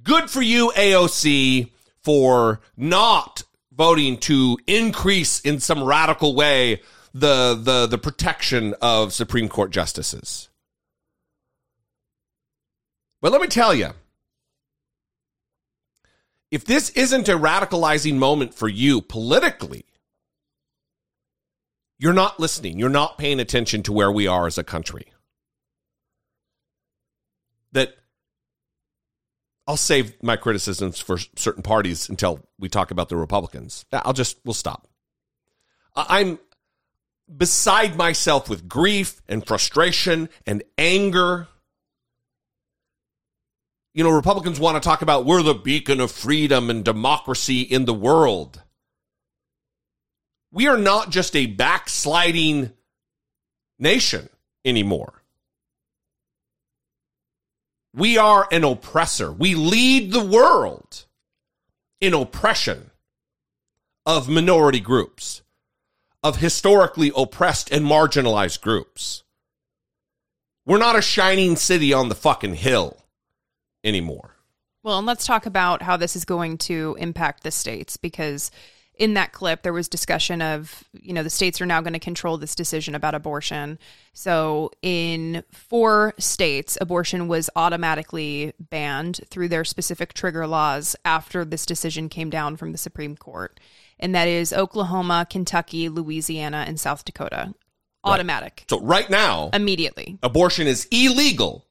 good 0.03 0.29
for 0.29 0.41
you, 0.41 0.72
AOC, 0.75 1.72
for 2.01 2.62
not 2.75 3.44
voting 3.72 4.17
to 4.17 4.58
increase 4.67 5.39
in 5.41 5.60
some 5.60 5.84
radical 5.84 6.36
way 6.36 6.82
the 7.19 7.59
the 7.59 7.88
the 7.88 7.97
protection 7.97 8.75
of 8.81 9.13
Supreme 9.13 9.50
Court 9.50 9.71
justices. 9.71 10.50
But 13.21 13.31
let 13.31 13.41
me 13.41 13.47
tell 13.47 13.74
you, 13.74 13.91
if 16.51 16.63
this 16.63 16.91
isn't 16.91 17.27
a 17.27 17.38
radicalizing 17.38 18.15
moment 18.15 18.53
for 18.53 18.69
you 18.69 19.01
politically, 19.01 19.86
you're 21.97 22.13
not 22.13 22.39
listening. 22.39 22.77
You're 22.77 22.89
not 22.89 23.17
paying 23.17 23.39
attention 23.39 23.83
to 23.83 23.93
where 23.93 24.12
we 24.12 24.27
are 24.27 24.45
as 24.45 24.57
a 24.57 24.63
country. 24.63 25.07
That 27.71 27.95
I'll 29.65 29.77
save 29.77 30.21
my 30.24 30.38
criticisms 30.38 31.00
for 31.00 31.17
certain 31.36 31.63
parties 31.63 32.07
until 32.07 32.47
we 32.59 32.69
talk 32.69 32.91
about 32.91 33.09
the 33.09 33.17
Republicans. 33.17 33.86
I'll 33.91 34.13
just, 34.13 34.38
we'll 34.45 34.53
stop. 34.53 34.88
I'm 35.95 36.39
beside 37.36 37.96
myself 37.96 38.50
with 38.50 38.69
grief 38.69 39.22
and 39.27 39.46
frustration 39.46 40.29
and 40.46 40.63
anger. 40.77 41.48
You 43.93 44.03
know, 44.03 44.12
Republicans 44.12 44.60
want 44.60 44.81
to 44.81 44.88
talk 44.88 45.01
about 45.01 45.25
we're 45.25 45.41
the 45.41 45.53
beacon 45.53 46.00
of 46.00 46.12
freedom 46.12 46.69
and 46.69 46.86
democracy 46.86 47.62
in 47.62 47.86
the 47.86 47.93
world. 47.93 48.62
We 50.51 50.67
are 50.67 50.77
not 50.77 51.10
just 51.10 51.36
a 51.36 51.46
backsliding 51.46 52.72
nation 53.79 54.29
anymore. 54.63 55.24
We 57.93 58.17
are 58.17 58.48
an 58.51 58.63
oppressor. 58.63 59.31
We 59.31 59.55
lead 59.55 60.12
the 60.12 60.24
world 60.24 61.05
in 62.00 62.13
oppression 62.13 62.91
of 64.05 64.29
minority 64.29 64.79
groups, 64.79 65.41
of 66.27 66.38
historically 66.38 67.12
oppressed 67.15 67.72
and 67.72 67.86
marginalized 67.86 68.62
groups. 68.62 69.24
We're 70.65 70.77
not 70.77 70.98
a 70.98 71.01
shining 71.01 71.55
city 71.55 71.93
on 71.93 72.10
the 72.10 72.15
fucking 72.15 72.55
hill 72.55 72.98
anymore. 73.84 74.36
Well, 74.84 74.98
and 74.98 75.07
let's 75.07 75.25
talk 75.25 75.46
about 75.46 75.81
how 75.81 75.96
this 75.96 76.15
is 76.15 76.25
going 76.25 76.57
to 76.60 76.98
impact 77.00 77.43
the 77.43 77.51
states 77.51 77.96
because 77.96 78.51
in 78.96 79.13
that 79.13 79.31
clip, 79.31 79.62
there 79.62 79.72
was 79.72 79.88
discussion 79.88 80.41
of, 80.41 80.84
you 80.91 81.13
know, 81.13 81.24
the 81.24 81.29
states 81.29 81.62
are 81.62 81.65
now 81.65 81.81
going 81.81 81.93
to 81.93 82.00
control 82.00 82.38
this 82.38 82.55
decision 82.55 82.96
about 82.96 83.15
abortion. 83.15 83.79
So 84.13 84.72
in 84.81 85.43
four 85.51 86.13
states, 86.17 86.77
abortion 86.81 87.27
was 87.27 87.50
automatically 87.55 88.53
banned 88.60 89.22
through 89.29 89.48
their 89.50 89.63
specific 89.63 90.13
trigger 90.13 90.48
laws 90.48 90.96
after 91.05 91.46
this 91.46 91.65
decision 91.65 92.10
came 92.10 92.29
down 92.29 92.57
from 92.57 92.72
the 92.72 92.77
Supreme 92.77 93.15
Court. 93.15 93.60
And 93.99 94.13
that 94.15 94.27
is 94.27 94.53
Oklahoma, 94.53 95.25
Kentucky, 95.29 95.89
Louisiana, 95.89 96.65
and 96.67 96.79
South 96.79 97.03
Dakota. 97.05 97.53
Automatic. 98.03 98.63
So 98.69 98.79
right 98.81 99.09
now, 99.09 99.49
Immediately. 99.53 100.17
abortion 100.23 100.67
is 100.67 100.87
illegal 100.91 101.65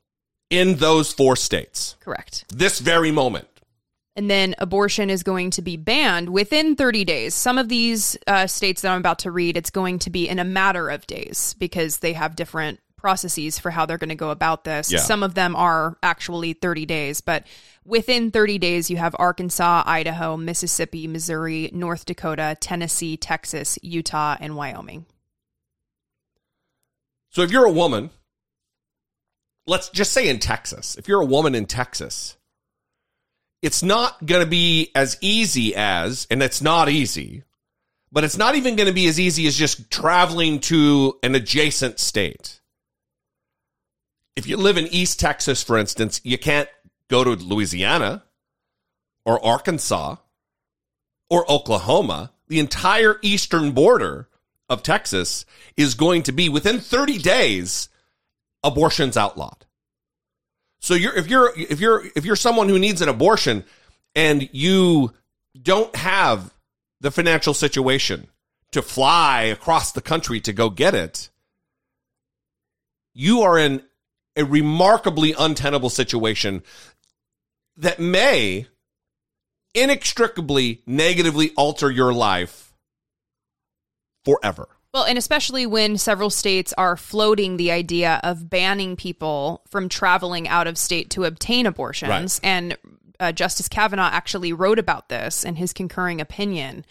in 0.51 0.77
those 0.77 1.13
four 1.13 1.35
states. 1.37 1.97
Correct. 2.01 2.45
This 2.55 2.79
very 2.81 3.11
moment. 3.11 3.49
and 4.17 4.31
then 4.31 4.55
abortion 4.59 5.11
is 5.11 5.23
going 5.23 5.51
to 5.51 5.61
be 5.63 5.77
banned 5.77 6.31
within 6.31 6.75
30 6.77 7.05
days. 7.05 7.35
Some 7.35 7.59
of 7.59 7.69
these 7.69 8.17
uh, 8.27 8.47
states 8.47 8.83
that 8.83 8.91
I'm 8.93 8.99
about 9.01 9.19
to 9.21 9.31
read, 9.31 9.57
it's 9.57 9.71
going 9.71 9.99
to 10.01 10.11
be 10.11 10.29
in 10.29 10.39
a 10.39 10.45
matter 10.45 10.89
of 10.91 11.07
days 11.07 11.55
because 11.59 11.99
they 11.99 12.15
have 12.15 12.35
different 12.37 12.81
processes 12.97 13.59
for 13.59 13.71
how 13.71 13.87
they're 13.87 13.99
going 13.99 14.09
to 14.09 14.15
go 14.15 14.31
about 14.31 14.65
this. 14.65 14.91
Yeah. 14.91 14.99
Some 14.99 15.23
of 15.23 15.35
them 15.35 15.55
are 15.55 15.97
actually 16.03 16.53
30 16.53 16.87
days, 16.87 17.21
but 17.21 17.47
within 17.85 18.31
30 18.31 18.59
days, 18.59 18.91
you 18.91 18.97
have 18.97 19.15
Arkansas, 19.19 19.83
Idaho, 19.87 20.37
Mississippi, 20.37 21.07
Missouri, 21.07 21.71
North 21.73 22.07
Dakota, 22.07 22.57
Tennessee, 22.61 23.17
Texas, 23.17 23.79
Utah, 23.83 24.37
and 24.41 24.57
Wyoming. 24.57 25.07
So 27.31 27.43
if 27.43 27.51
you're 27.51 27.67
a 27.67 27.73
woman, 27.73 28.11
let's 29.67 29.91
just 29.91 30.13
say 30.13 30.29
in 30.29 30.39
Texas, 30.39 30.97
if 30.97 31.07
you're 31.09 31.21
a 31.21 31.27
woman 31.27 31.55
in 31.55 31.67
Texas, 31.67 32.37
it's 33.63 33.83
not 33.83 34.25
going 34.25 34.43
to 34.43 34.49
be 34.49 34.91
as 34.95 35.19
easy 35.21 35.75
as, 35.75 36.27
and 36.31 36.43
it's 36.43 36.63
not 36.63 36.89
easy, 36.89 37.43
but 38.13 38.25
it's 38.25 38.37
not 38.37 38.55
even 38.55 38.77
going 38.77 38.87
to 38.87 38.95
be 38.95 39.09
as 39.09 39.19
easy 39.19 39.47
as 39.47 39.57
just 39.57 39.91
traveling 39.91 40.61
to 40.61 41.19
an 41.23 41.35
adjacent 41.35 41.99
state. 41.99 42.61
If 44.37 44.47
you 44.47 44.59
live 44.59 44.77
in 44.77 44.87
East 44.89 45.19
Texas, 45.19 45.63
for 45.63 45.79
instance, 45.79 46.21
you 46.23 46.37
can't 46.37 46.69
go 47.09 47.25
to 47.25 47.31
Louisiana 47.31 48.23
or 49.25 49.45
Arkansas 49.45 50.17
or 51.31 51.51
Oklahoma. 51.51 52.33
The 52.49 52.61
entire 52.61 53.19
eastern 53.23 53.73
border 53.73 54.29
of 54.69 54.83
Texas 54.83 55.47
is 55.77 55.95
going 55.95 56.23
to 56.25 56.33
be 56.33 56.49
within 56.49 56.79
30 56.79 57.19
days 57.19 57.89
abortion's 58.63 59.17
outlawed. 59.17 59.65
So 60.81 60.95
you're 60.95 61.17
if 61.17 61.29
you're 61.29 61.53
if 61.59 61.81
you're 61.81 62.05
if 62.15 62.25
you're 62.25 62.37
someone 62.37 62.69
who 62.69 62.79
needs 62.79 63.01
an 63.01 63.09
abortion 63.09 63.65
and 64.15 64.49
you 64.53 65.13
don't 65.61 65.95
have 65.97 66.53
the 67.01 67.11
financial 67.11 67.55
situation 67.55 68.29
to 68.73 68.83
fly 68.83 69.43
across 69.45 69.93
the 69.93 70.03
country 70.03 70.41
to 70.41 70.53
go 70.53 70.71
get 70.71 70.95
it, 70.95 71.31
you 73.15 73.43
are 73.43 73.59
in 73.59 73.83
a 74.37 74.45
remarkably 74.45 75.35
untenable 75.39 75.91
situation 75.91 76.63
that 77.77 77.99
may 77.99 78.67
inextricably 79.75 80.83
negatively 80.87 81.51
alter 81.57 81.91
your 81.91 82.13
life 82.13 82.73
forever. 84.25 84.69
Well, 84.93 85.05
and 85.05 85.19
especially 85.19 85.67
when 85.67 85.99
several 85.99 86.31
states 86.31 86.73
are 86.79 86.97
floating 86.97 87.59
the 87.59 87.71
idea 87.71 88.19
of 88.23 88.49
banning 88.49 88.97
people 88.97 89.63
from 89.69 89.91
traveling 89.91 90.49
out 90.49 90.67
of 90.67 90.79
state 90.79 91.11
to 91.11 91.25
obtain 91.25 91.67
abortions. 91.67 92.09
Right. 92.09 92.41
And 92.43 92.79
uh, 93.21 93.33
Justice 93.33 93.69
Kavanaugh 93.69 94.11
actually 94.11 94.55
wrote 94.55 94.79
about 94.79 95.11
this 95.11 95.45
in 95.45 95.57
his 95.57 95.75
concurring 95.75 96.21
opinion. 96.21 96.87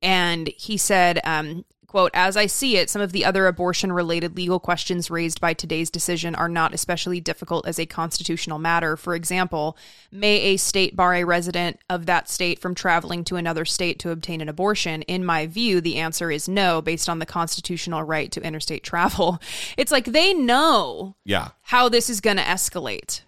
And 0.00 0.48
he 0.56 0.76
said, 0.76 1.20
um, 1.24 1.64
quote, 1.88 2.10
as 2.12 2.36
I 2.36 2.46
see 2.46 2.76
it, 2.76 2.90
some 2.90 3.00
of 3.00 3.12
the 3.12 3.24
other 3.24 3.46
abortion 3.46 3.92
related 3.92 4.36
legal 4.36 4.60
questions 4.60 5.10
raised 5.10 5.40
by 5.40 5.54
today's 5.54 5.90
decision 5.90 6.34
are 6.34 6.48
not 6.48 6.74
especially 6.74 7.18
difficult 7.18 7.66
as 7.66 7.78
a 7.78 7.86
constitutional 7.86 8.58
matter. 8.58 8.94
For 8.96 9.14
example, 9.14 9.76
may 10.12 10.36
a 10.40 10.58
state 10.58 10.94
bar 10.94 11.14
a 11.14 11.24
resident 11.24 11.80
of 11.88 12.04
that 12.04 12.28
state 12.28 12.58
from 12.58 12.74
traveling 12.74 13.24
to 13.24 13.36
another 13.36 13.64
state 13.64 13.98
to 14.00 14.10
obtain 14.10 14.42
an 14.42 14.50
abortion? 14.50 15.00
In 15.02 15.24
my 15.24 15.46
view, 15.46 15.80
the 15.80 15.96
answer 15.96 16.30
is 16.30 16.46
no, 16.46 16.82
based 16.82 17.08
on 17.08 17.18
the 17.20 17.26
constitutional 17.26 18.02
right 18.02 18.30
to 18.32 18.42
interstate 18.42 18.84
travel. 18.84 19.40
It's 19.76 19.92
like 19.92 20.06
they 20.06 20.34
know 20.34 21.16
Yeah. 21.24 21.48
how 21.62 21.88
this 21.88 22.10
is 22.10 22.20
going 22.20 22.36
to 22.36 22.42
escalate. 22.42 23.22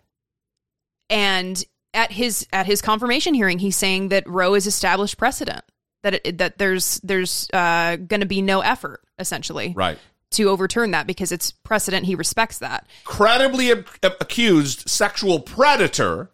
And 1.09 1.65
at 1.95 2.13
his 2.13 2.47
at 2.53 2.67
his 2.67 2.83
confirmation 2.83 3.35
hearing, 3.35 3.59
he's 3.61 3.77
saying 3.77 4.09
that 4.11 4.29
Roe 4.29 4.55
is 4.55 4.67
established 4.67 5.17
precedent 5.17 5.65
that 6.03 6.21
it, 6.27 6.39
that 6.39 6.59
there's 6.59 7.01
there's 7.03 7.49
uh, 7.53 7.97
going 7.97 8.21
to 8.21 8.27
be 8.27 8.43
no 8.43 8.61
effort 8.61 9.03
essentially 9.19 9.73
Right. 9.77 9.99
to 10.33 10.49
overturn 10.49 10.93
that 10.93 11.07
because 11.07 11.31
it's 11.33 11.51
precedent. 11.51 12.07
He 12.07 12.15
respects 12.15 12.59
that. 12.59 12.87
credibly 13.05 13.71
ac- 13.71 13.85
accused 14.03 14.89
sexual 14.89 15.41
predator 15.41 16.31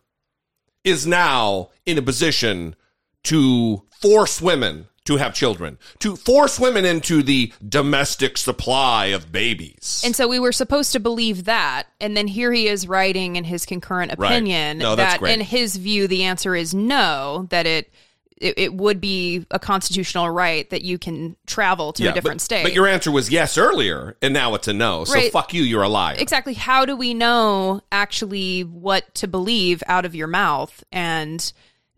is 0.84 1.06
now 1.06 1.70
in 1.84 1.98
a 1.98 2.02
position 2.02 2.76
to 3.24 3.82
force 4.00 4.40
women 4.40 4.86
to 5.04 5.16
have 5.18 5.32
children, 5.34 5.78
to 6.00 6.16
force 6.16 6.58
women 6.58 6.84
into 6.84 7.22
the 7.22 7.52
domestic 7.68 8.36
supply 8.36 9.06
of 9.06 9.30
babies. 9.30 10.02
And 10.04 10.16
so 10.16 10.26
we 10.26 10.40
were 10.40 10.50
supposed 10.50 10.90
to 10.92 11.00
believe 11.00 11.44
that, 11.44 11.84
and 12.00 12.16
then 12.16 12.26
here 12.26 12.52
he 12.52 12.66
is 12.66 12.88
writing 12.88 13.36
in 13.36 13.44
his 13.44 13.64
concurrent 13.66 14.12
Right. 14.18 14.32
opinion 14.32 14.78
No, 14.78 14.96
that's 14.96 15.14
that, 15.14 15.20
great. 15.20 15.34
in 15.34 15.40
his 15.42 15.76
view, 15.76 16.08
the 16.08 16.24
answer 16.24 16.56
is 16.56 16.74
no. 16.74 17.46
That 17.50 17.66
it, 17.66 17.92
it 18.38 18.54
it 18.58 18.74
would 18.74 19.00
be 19.00 19.46
a 19.50 19.58
constitutional 19.58 20.28
right 20.30 20.68
that 20.70 20.82
you 20.82 20.98
can 20.98 21.36
travel 21.46 21.92
to 21.94 22.06
a 22.06 22.12
different 22.12 22.38
but, 22.38 22.42
state. 22.42 22.62
But 22.62 22.74
your 22.74 22.86
answer 22.86 23.10
was 23.10 23.30
yes 23.30 23.56
earlier, 23.56 24.16
and 24.20 24.34
now 24.34 24.54
it's 24.54 24.68
a 24.68 24.72
no. 24.72 25.04
So 25.04 25.14
Right. 25.14 25.32
fuck 25.32 25.54
you, 25.54 25.62
you're 25.62 25.82
a 25.82 25.88
liar. 25.88 26.16
exactly 26.18 26.54
how 26.54 26.84
do 26.84 26.96
we 26.96 27.14
know 27.14 27.80
actually 27.90 28.62
what 28.62 29.14
to 29.16 29.28
believe 29.28 29.82
out 29.86 30.04
of 30.04 30.14
your 30.14 30.26
mouth 30.26 30.84
and 30.92 31.52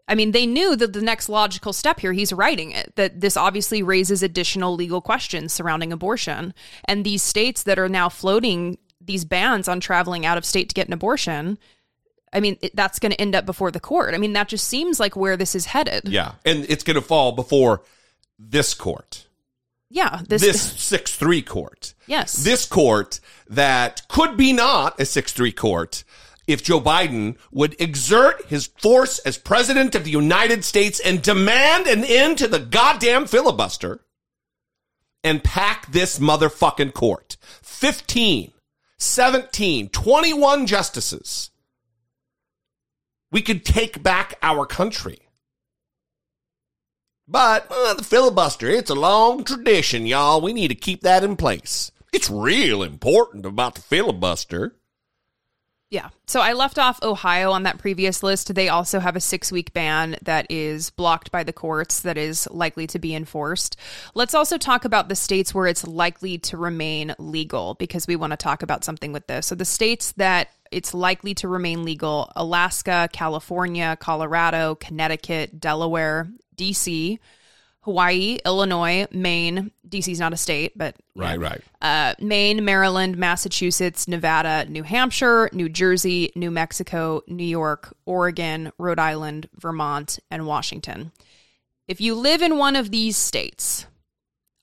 i 0.06 0.14
mean 0.14 0.32
they 0.32 0.46
knew 0.46 0.76
that 0.76 0.92
the 0.92 1.00
next 1.00 1.28
logical 1.28 1.72
step 1.72 2.00
here 2.00 2.12
he's 2.12 2.32
writing 2.32 2.70
it 2.70 2.92
that 2.96 3.20
this 3.20 3.36
obviously 3.36 3.82
raises 3.82 4.22
additional 4.22 4.74
legal 4.74 5.00
questions 5.00 5.52
surrounding 5.52 5.92
abortion 5.92 6.54
and 6.84 7.04
these 7.04 7.22
states 7.22 7.64
that 7.64 7.78
are 7.78 7.88
now 7.88 8.08
floating 8.08 8.78
these 9.00 9.24
bans 9.24 9.68
on 9.68 9.80
traveling 9.80 10.24
out 10.26 10.38
of 10.38 10.44
state 10.44 10.68
to 10.68 10.74
get 10.74 10.86
an 10.86 10.92
abortion 10.92 11.58
i 12.32 12.40
mean 12.40 12.56
it, 12.60 12.74
that's 12.74 12.98
going 12.98 13.12
to 13.12 13.20
end 13.20 13.34
up 13.34 13.46
before 13.46 13.70
the 13.70 13.80
court 13.80 14.14
i 14.14 14.18
mean 14.18 14.32
that 14.32 14.48
just 14.48 14.66
seems 14.66 14.98
like 15.00 15.16
where 15.16 15.36
this 15.36 15.54
is 15.54 15.66
headed 15.66 16.08
Yeah, 16.08 16.32
and 16.44 16.66
it's 16.68 16.84
going 16.84 16.96
to 16.96 17.02
fall 17.02 17.32
before 17.32 17.82
this 18.38 18.74
court, 18.74 19.26
yeah 19.90 20.20
this, 20.28 20.42
this 20.42 20.60
six 20.60 21.14
three 21.14 21.42
court. 21.42 21.94
yes 22.06 22.32
this 22.34 22.66
court 22.66 23.20
that 23.48 24.06
could 24.08 24.36
be 24.36 24.52
not 24.52 24.98
a 25.00 25.04
6-3 25.04 25.54
court 25.56 26.04
if 26.46 26.62
Joe 26.64 26.80
Biden 26.80 27.36
would 27.52 27.78
exert 27.78 28.46
his 28.46 28.66
force 28.66 29.18
as 29.20 29.36
president 29.36 29.94
of 29.94 30.04
the 30.04 30.10
United 30.10 30.64
States 30.64 30.98
and 30.98 31.20
demand 31.20 31.86
an 31.86 32.04
end 32.04 32.38
to 32.38 32.48
the 32.48 32.58
goddamn 32.58 33.26
filibuster 33.26 34.00
and 35.22 35.44
pack 35.44 35.92
this 35.92 36.18
motherfucking 36.18 36.94
court. 36.94 37.36
15, 37.62 38.52
17, 38.98 39.88
21 39.90 40.66
justices. 40.66 41.50
We 43.30 43.42
could 43.42 43.64
take 43.64 44.02
back 44.02 44.38
our 44.42 44.66
country. 44.66 45.18
But 47.26 47.66
uh, 47.70 47.94
the 47.94 48.04
filibuster, 48.04 48.70
it's 48.70 48.90
a 48.90 48.94
long 48.94 49.44
tradition, 49.44 50.06
y'all. 50.06 50.40
We 50.40 50.54
need 50.54 50.68
to 50.68 50.74
keep 50.74 51.02
that 51.02 51.22
in 51.22 51.36
place. 51.36 51.92
It's 52.12 52.30
real 52.30 52.82
important 52.82 53.44
about 53.44 53.74
the 53.74 53.82
filibuster. 53.82 54.76
Yeah. 55.90 56.10
So 56.26 56.42
I 56.42 56.52
left 56.52 56.78
off 56.78 57.02
Ohio 57.02 57.50
on 57.50 57.62
that 57.62 57.78
previous 57.78 58.22
list. 58.22 58.54
They 58.54 58.68
also 58.68 59.00
have 59.00 59.16
a 59.16 59.20
six 59.20 59.50
week 59.50 59.72
ban 59.72 60.16
that 60.22 60.46
is 60.50 60.90
blocked 60.90 61.30
by 61.32 61.44
the 61.44 61.52
courts 61.52 62.00
that 62.00 62.18
is 62.18 62.46
likely 62.50 62.86
to 62.88 62.98
be 62.98 63.14
enforced. 63.14 63.78
Let's 64.14 64.34
also 64.34 64.58
talk 64.58 64.84
about 64.84 65.08
the 65.08 65.16
states 65.16 65.54
where 65.54 65.66
it's 65.66 65.86
likely 65.86 66.36
to 66.38 66.58
remain 66.58 67.14
legal 67.18 67.74
because 67.74 68.06
we 68.06 68.16
want 68.16 68.32
to 68.32 68.36
talk 68.36 68.62
about 68.62 68.84
something 68.84 69.12
with 69.12 69.26
this. 69.28 69.46
So 69.46 69.54
the 69.54 69.64
states 69.64 70.12
that 70.12 70.48
it's 70.70 70.92
likely 70.92 71.32
to 71.36 71.48
remain 71.48 71.84
legal 71.84 72.30
Alaska, 72.36 73.08
California, 73.10 73.96
Colorado, 73.98 74.74
Connecticut, 74.74 75.58
Delaware, 75.58 76.28
DC, 76.58 77.18
Hawaii, 77.88 78.38
Illinois, 78.44 79.06
Maine. 79.12 79.70
DC's 79.88 80.20
not 80.20 80.34
a 80.34 80.36
state, 80.36 80.76
but. 80.76 80.94
Right, 81.16 81.40
right. 81.40 81.62
Uh, 81.80 82.14
Maine, 82.20 82.62
Maryland, 82.62 83.16
Massachusetts, 83.16 84.06
Nevada, 84.06 84.66
New 84.68 84.82
Hampshire, 84.82 85.48
New 85.54 85.70
Jersey, 85.70 86.30
New 86.36 86.50
Mexico, 86.50 87.22
New 87.26 87.46
York, 87.46 87.96
Oregon, 88.04 88.72
Rhode 88.78 88.98
Island, 88.98 89.48
Vermont, 89.54 90.18
and 90.30 90.46
Washington. 90.46 91.12
If 91.86 91.98
you 91.98 92.14
live 92.14 92.42
in 92.42 92.58
one 92.58 92.76
of 92.76 92.90
these 92.90 93.16
states, 93.16 93.86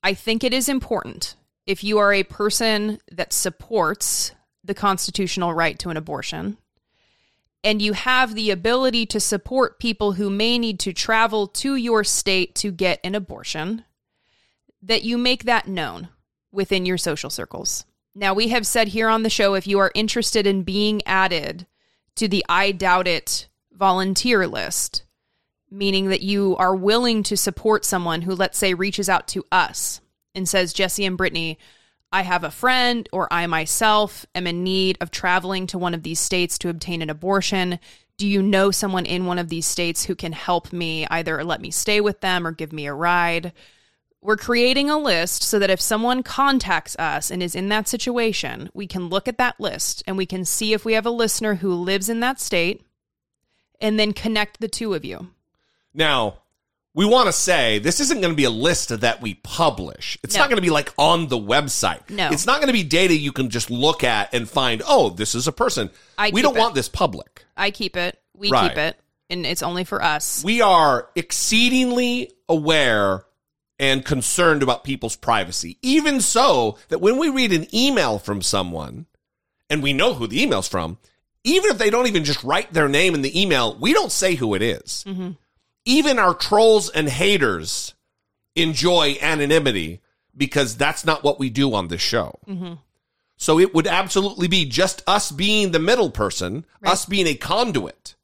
I 0.04 0.14
think 0.14 0.44
it 0.44 0.54
is 0.54 0.70
important 0.70 1.36
if 1.66 1.84
you 1.84 1.98
are 1.98 2.14
a 2.14 2.22
person 2.22 3.00
that 3.12 3.34
supports 3.34 4.34
the 4.64 4.76
constitutional 4.76 5.52
right 5.52 5.80
to 5.80 5.90
an 5.90 5.98
abortion 5.98 6.58
and 7.66 7.82
you 7.82 7.94
have 7.94 8.36
the 8.36 8.52
ability 8.52 9.08
to 9.08 9.20
support 9.20 9.80
people 9.80 10.14
who 10.14 10.30
may 10.30 10.60
need 10.60 10.80
to 10.82 10.94
travel 10.94 11.48
to 11.48 11.76
your 11.76 12.04
state 12.04 12.54
to 12.54 12.72
get 12.72 13.00
an 13.04 13.16
abortion, 13.16 13.84
that 14.84 15.02
you 15.02 15.18
make 15.18 15.46
that 15.46 15.68
known 15.68 16.10
within 16.52 16.86
your 16.86 17.00
social 17.00 17.32
circles. 17.32 17.84
Now, 18.14 18.36
we 18.36 18.50
have 18.50 18.68
said 18.68 18.90
here 18.90 19.10
on 19.10 19.24
the 19.24 19.32
show 19.32 19.56
if 19.56 19.66
you 19.66 19.80
are 19.80 19.92
interested 19.96 20.46
in 20.46 20.62
being 20.62 21.02
added 21.08 21.66
to 22.18 22.28
the 22.28 22.46
I 22.48 22.72
doubt 22.72 23.08
it 23.08 23.48
volunteer 23.74 24.46
list, 24.48 25.04
meaning 25.72 26.10
that 26.10 26.22
you 26.22 26.56
are 26.58 26.76
willing 26.76 27.24
to 27.24 27.36
support 27.36 27.84
someone 27.84 28.22
who, 28.22 28.36
let's 28.36 28.60
say, 28.60 28.76
reaches 28.76 29.10
out 29.10 29.28
to 29.30 29.44
us 29.52 30.02
and 30.36 30.48
says, 30.48 30.72
Jesse 30.72 31.04
and 31.04 31.18
Brittany, 31.18 31.58
I 32.16 32.22
have 32.22 32.46
a 32.46 32.50
friend 32.50 33.10
or 33.12 33.28
I 33.30 33.46
myself 33.46 34.26
am 34.34 34.48
in 34.48 34.64
need 34.64 34.98
of 35.02 35.12
traveling 35.12 35.68
to 35.68 35.78
one 35.78 35.94
of 35.94 36.04
these 36.04 36.18
states 36.18 36.58
to 36.60 36.70
obtain 36.70 37.02
an 37.02 37.10
abortion. 37.10 37.78
Do 38.16 38.26
you 38.26 38.42
know 38.42 38.72
someone 38.72 39.06
in 39.06 39.26
one 39.26 39.38
of 39.38 39.50
these 39.50 39.68
states 39.68 40.06
who 40.06 40.16
can 40.16 40.32
help 40.32 40.72
me 40.72 41.06
either 41.08 41.44
let 41.44 41.60
me 41.60 41.72
stay 41.72 42.00
with 42.00 42.22
them 42.22 42.48
or 42.48 42.54
give 42.54 42.72
me 42.72 42.86
a 42.86 42.94
ride? 42.94 43.52
We're 44.22 44.38
creating 44.38 44.90
a 44.90 44.98
list 44.98 45.44
so 45.44 45.60
that 45.60 45.70
if 45.70 45.82
someone 45.82 46.24
contacts 46.24 46.96
us 46.96 47.30
and 47.30 47.44
is 47.44 47.54
in 47.54 47.68
that 47.68 47.90
situation, 47.90 48.70
we 48.74 48.88
can 48.88 49.10
look 49.10 49.28
at 49.28 49.38
that 49.40 49.60
list 49.60 50.02
and 50.08 50.16
we 50.16 50.26
can 50.26 50.46
see 50.46 50.72
if 50.72 50.86
we 50.86 50.94
have 50.94 51.06
a 51.06 51.10
listener 51.12 51.56
who 51.56 51.74
lives 51.74 52.08
in 52.08 52.22
that 52.22 52.40
state 52.40 52.82
and 53.82 54.00
then 54.00 54.14
connect 54.14 54.62
the 54.62 54.70
two 54.70 54.94
of 54.94 55.04
you. 55.04 55.32
Now, 55.94 56.44
we 56.96 57.06
want 57.06 57.28
to 57.28 57.34
say 57.34 57.78
this 57.80 58.00
isn't 58.00 58.22
going 58.22 58.32
to 58.32 58.36
be 58.38 58.46
a 58.46 58.50
list 58.50 59.02
that 59.02 59.22
we 59.22 59.36
publish. 59.36 60.18
It's 60.24 60.34
No. 60.34 60.42
not 60.42 60.50
going 60.50 60.58
to 60.58 60.62
be 60.62 60.70
like 60.72 60.92
on 60.98 61.28
the 61.28 61.38
website. 61.38 62.10
No. 62.10 62.30
It's 62.32 62.46
not 62.48 62.56
going 62.58 62.68
to 62.68 62.74
be 62.74 62.84
data 62.84 63.14
you 63.16 63.32
can 63.34 63.50
just 63.50 63.70
look 63.70 64.04
at 64.04 64.34
and 64.34 64.50
find, 64.50 64.82
oh, 64.88 65.10
this 65.10 65.36
is 65.36 65.48
a 65.48 65.52
person. 65.52 65.90
I 66.18 66.30
we 66.32 66.42
don't 66.42 66.56
it. 66.56 66.60
want 66.60 66.74
this 66.74 66.90
public. 66.90 67.46
I 67.58 67.70
keep 67.72 67.96
it, 67.98 68.18
we 68.34 68.50
Right. 68.50 68.70
keep 68.70 68.78
it, 68.78 69.00
and 69.30 69.46
it's 69.46 69.62
only 69.62 69.84
for 69.84 70.02
us. 70.04 70.44
We 70.44 70.62
are 70.62 71.10
exceedingly 71.16 72.32
aware 72.50 73.26
and 73.78 74.06
concerned 74.06 74.64
about 74.64 74.84
people's 74.86 75.16
privacy. 75.18 75.78
Even 75.82 76.22
so, 76.22 76.78
that 76.90 77.02
when 77.02 77.18
we 77.18 77.30
read 77.30 77.52
an 77.52 77.68
email 77.76 78.20
from 78.20 78.42
someone 78.42 79.06
and 79.70 79.84
we 79.84 79.92
know 79.94 80.14
who 80.14 80.28
the 80.28 80.42
email's 80.42 80.68
from, 80.70 80.98
even 81.44 81.72
if 81.72 81.78
they 81.78 81.90
don't 81.90 82.08
even 82.08 82.24
just 82.24 82.44
write 82.44 82.72
their 82.74 82.88
name 82.88 83.14
in 83.16 83.22
the 83.22 83.40
email, 83.42 83.78
we 83.80 83.92
don't 83.94 84.12
say 84.12 84.36
who 84.36 84.54
it 84.56 84.62
is. 84.62 85.04
Mm-hmm. 85.08 85.32
Even 85.86 86.20
our 86.20 86.34
trolls 86.34 86.90
and 86.90 87.08
haters 87.08 87.94
enjoy 88.56 89.18
anonymity 89.22 90.02
because 90.36 90.76
that's 90.76 91.06
not 91.06 91.24
what 91.24 91.40
we 91.40 91.50
do 91.50 91.74
on 91.74 91.88
this 91.88 92.02
show. 92.02 92.40
Mm-hmm. 92.48 92.74
So 93.38 93.60
it 93.60 93.74
would 93.74 93.88
absolutely 93.88 94.48
be 94.48 94.66
just 94.66 95.04
us 95.08 95.32
being 95.32 95.72
the 95.72 95.80
middle 95.80 96.10
person, 96.10 96.66
us 96.84 97.06
being 97.06 97.28
a 97.28 97.36
conduit. 97.36 98.16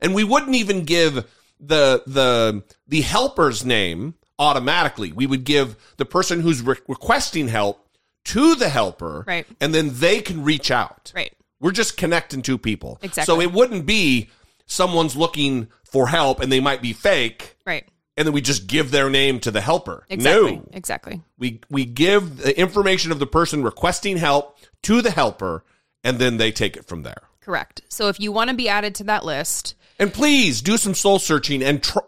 And 0.00 0.14
we 0.14 0.24
wouldn't 0.24 0.54
even 0.54 0.84
give 0.84 1.24
the 1.60 2.02
the 2.06 2.62
the 2.86 3.00
helper's 3.00 3.64
name 3.64 4.14
automatically. 4.38 5.10
We 5.12 5.26
would 5.26 5.44
give 5.44 5.76
the 5.96 6.04
person 6.04 6.40
who's 6.40 6.62
re- 6.62 6.76
requesting 6.86 7.48
help 7.48 7.88
to 8.26 8.54
the 8.54 8.68
helper, 8.68 9.24
Right. 9.26 9.46
And 9.60 9.74
then 9.74 9.90
they 9.94 10.20
can 10.20 10.44
reach 10.44 10.70
out. 10.70 11.12
Right. 11.14 11.32
We're 11.60 11.72
just 11.72 11.96
connecting 11.96 12.42
two 12.42 12.58
people. 12.58 12.98
Exactly. 13.02 13.24
So 13.24 13.40
it 13.40 13.52
wouldn't 13.52 13.86
be 13.86 14.28
someone's 14.66 15.16
looking 15.16 15.68
for 15.92 16.06
help 16.08 16.40
and 16.40 16.50
they 16.52 16.60
might 16.60 16.82
be 16.82 16.92
fake, 16.92 17.56
Right. 17.66 17.86
and 18.16 18.26
then 18.26 18.32
we 18.34 18.40
just 18.40 18.66
give 18.66 18.90
their 18.90 19.08
name 19.10 19.40
to 19.40 19.50
the 19.50 19.60
helper. 19.60 20.04
Exactly. 20.08 20.56
No. 20.56 20.68
Exactly. 20.72 21.22
We 21.38 21.60
we 21.70 21.84
give 21.84 22.38
the 22.38 22.58
information 22.58 23.12
of 23.12 23.18
the 23.18 23.26
person 23.26 23.62
requesting 23.62 24.16
help 24.16 24.56
to 24.84 25.00
the 25.02 25.10
helper, 25.10 25.64
and 26.04 26.18
then 26.18 26.36
they 26.36 26.52
take 26.52 26.76
it 26.76 26.86
from 26.86 27.02
there. 27.02 27.22
Correct. 27.40 27.80
So 27.88 28.08
if 28.08 28.20
you 28.20 28.30
want 28.32 28.50
to 28.50 28.56
be 28.56 28.68
added 28.68 28.94
to 28.96 29.04
that 29.04 29.24
list, 29.24 29.74
And 29.98 30.12
please 30.12 30.60
do 30.62 30.76
some 30.76 30.94
soul 30.94 31.18
searching 31.18 31.62
and 31.62 31.82
tr- 31.82 31.98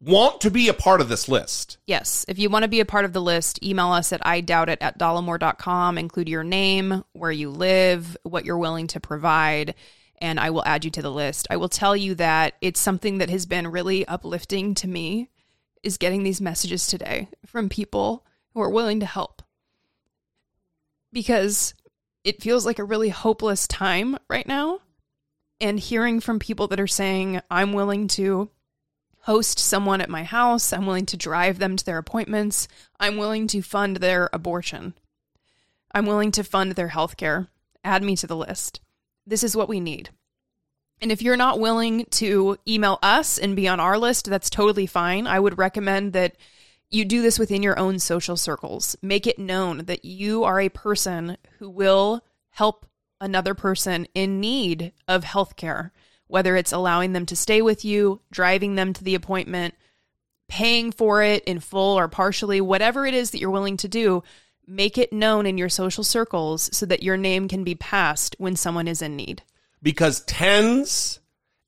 want 0.00 0.40
to 0.42 0.50
be 0.50 0.68
a 0.68 0.74
part 0.74 1.00
of 1.00 1.08
this 1.08 1.28
list. 1.28 1.78
yes, 1.86 2.24
if 2.28 2.38
you 2.38 2.48
want 2.50 2.62
to 2.62 2.68
be 2.68 2.80
a 2.80 2.84
part 2.84 3.04
of 3.06 3.12
the 3.12 3.20
list, 3.22 3.62
email 3.62 3.88
us 3.88 4.12
at 4.12 4.24
I 4.26 4.40
doubt 4.42 4.68
it 4.68 4.78
at 4.82 4.98
dollemore.com. 4.98 5.98
Include 5.98 6.28
your 6.28 6.44
name, 6.44 7.02
where 7.12 7.32
you 7.32 7.50
live, 7.50 8.16
what 8.22 8.44
you're 8.44 8.58
willing 8.58 8.86
to 8.88 9.00
provide, 9.00 9.74
and 10.18 10.38
I 10.40 10.50
will 10.50 10.64
add 10.64 10.84
you 10.84 10.90
to 10.92 11.02
the 11.02 11.12
list. 11.12 11.46
I 11.50 11.56
will 11.56 11.68
tell 11.68 11.96
you 11.96 12.14
that 12.16 12.54
it's 12.60 12.80
something 12.80 13.18
that 13.18 13.30
has 13.30 13.46
been 13.46 13.68
really 13.68 14.06
uplifting 14.06 14.74
to 14.76 14.88
me 14.88 15.30
is 15.82 15.98
getting 15.98 16.22
these 16.22 16.40
messages 16.40 16.86
today 16.86 17.28
from 17.44 17.68
people 17.68 18.24
who 18.52 18.60
are 18.60 18.70
willing 18.70 19.00
to 19.00 19.06
help. 19.06 19.42
Because 21.12 21.74
it 22.24 22.42
feels 22.42 22.64
like 22.64 22.78
a 22.78 22.84
really 22.84 23.10
hopeless 23.10 23.68
time 23.68 24.16
right 24.28 24.48
now. 24.48 24.80
And 25.60 25.78
hearing 25.78 26.20
from 26.20 26.38
people 26.38 26.66
that 26.68 26.80
are 26.80 26.86
saying, 26.86 27.40
I'm 27.50 27.72
willing 27.72 28.08
to 28.08 28.50
host 29.20 29.58
someone 29.58 30.00
at 30.00 30.10
my 30.10 30.24
house, 30.24 30.72
I'm 30.72 30.84
willing 30.84 31.06
to 31.06 31.16
drive 31.16 31.58
them 31.58 31.76
to 31.76 31.84
their 31.84 31.96
appointments, 31.96 32.68
I'm 33.00 33.16
willing 33.16 33.46
to 33.48 33.62
fund 33.62 33.96
their 33.96 34.28
abortion, 34.34 34.94
I'm 35.94 36.04
willing 36.04 36.30
to 36.32 36.44
fund 36.44 36.72
their 36.72 36.88
health 36.88 37.16
care. 37.16 37.48
Add 37.82 38.02
me 38.02 38.16
to 38.16 38.26
the 38.26 38.36
list. 38.36 38.80
This 39.26 39.42
is 39.42 39.56
what 39.56 39.68
we 39.68 39.80
need. 39.80 40.10
And 41.00 41.10
if 41.10 41.22
you're 41.22 41.36
not 41.36 41.60
willing 41.60 42.06
to 42.12 42.56
email 42.66 42.98
us 43.02 43.38
and 43.38 43.56
be 43.56 43.68
on 43.68 43.80
our 43.80 43.98
list, 43.98 44.30
that's 44.30 44.48
totally 44.48 44.86
fine. 44.86 45.26
I 45.26 45.40
would 45.40 45.58
recommend 45.58 46.12
that 46.12 46.36
you 46.90 47.04
do 47.04 47.22
this 47.22 47.38
within 47.38 47.62
your 47.62 47.78
own 47.78 47.98
social 47.98 48.36
circles. 48.36 48.96
Make 49.02 49.26
it 49.26 49.38
known 49.38 49.86
that 49.86 50.04
you 50.04 50.44
are 50.44 50.60
a 50.60 50.68
person 50.68 51.36
who 51.58 51.68
will 51.68 52.24
help 52.50 52.86
another 53.20 53.54
person 53.54 54.06
in 54.14 54.40
need 54.40 54.92
of 55.08 55.24
healthcare, 55.24 55.90
whether 56.26 56.56
it's 56.56 56.72
allowing 56.72 57.12
them 57.12 57.26
to 57.26 57.36
stay 57.36 57.60
with 57.60 57.84
you, 57.84 58.20
driving 58.30 58.74
them 58.74 58.92
to 58.92 59.02
the 59.02 59.14
appointment, 59.14 59.74
paying 60.46 60.92
for 60.92 61.22
it 61.22 61.42
in 61.44 61.58
full 61.58 61.98
or 61.98 62.06
partially, 62.06 62.60
whatever 62.60 63.06
it 63.06 63.14
is 63.14 63.30
that 63.30 63.40
you're 63.40 63.50
willing 63.50 63.76
to 63.78 63.88
do. 63.88 64.22
Make 64.66 64.96
it 64.96 65.12
known 65.12 65.46
in 65.46 65.58
your 65.58 65.68
social 65.68 66.04
circles 66.04 66.70
so 66.72 66.86
that 66.86 67.02
your 67.02 67.16
name 67.16 67.48
can 67.48 67.64
be 67.64 67.74
passed 67.74 68.34
when 68.38 68.56
someone 68.56 68.88
is 68.88 69.02
in 69.02 69.16
need. 69.16 69.42
because 69.82 70.20
tens 70.24 71.20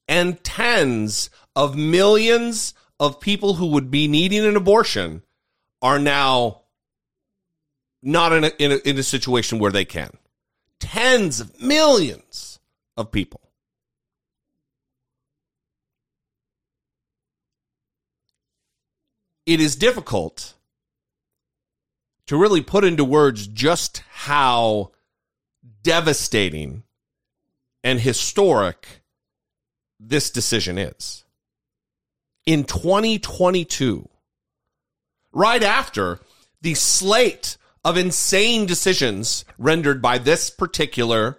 and 0.08 0.42
tens 0.42 1.28
of 1.54 1.76
millions 1.76 2.72
of 2.98 3.20
people 3.20 3.54
who 3.54 3.66
would 3.66 3.90
be 3.90 4.08
needing 4.08 4.44
an 4.44 4.56
abortion 4.56 5.22
are 5.82 5.98
now 5.98 6.62
not 8.02 8.32
in 8.32 8.44
a, 8.44 8.52
in 8.58 8.72
a, 8.72 8.76
in 8.88 8.98
a 8.98 9.02
situation 9.02 9.58
where 9.58 9.70
they 9.70 9.84
can. 9.84 10.10
Tens 10.80 11.40
of 11.40 11.60
millions 11.60 12.58
of 12.96 13.12
people. 13.12 13.42
It 19.44 19.60
is 19.60 19.76
difficult 19.76 20.54
to 22.26 22.36
really 22.36 22.60
put 22.60 22.84
into 22.84 23.04
words 23.04 23.46
just 23.46 24.02
how 24.10 24.90
devastating 25.82 26.82
and 27.84 28.00
historic 28.00 29.02
this 30.00 30.30
decision 30.30 30.78
is. 30.78 31.24
In 32.44 32.64
2022, 32.64 34.08
right 35.32 35.62
after 35.62 36.20
the 36.60 36.74
slate 36.74 37.56
of 37.84 37.96
insane 37.96 38.66
decisions 38.66 39.44
rendered 39.58 40.02
by 40.02 40.18
this 40.18 40.50
particular 40.50 41.38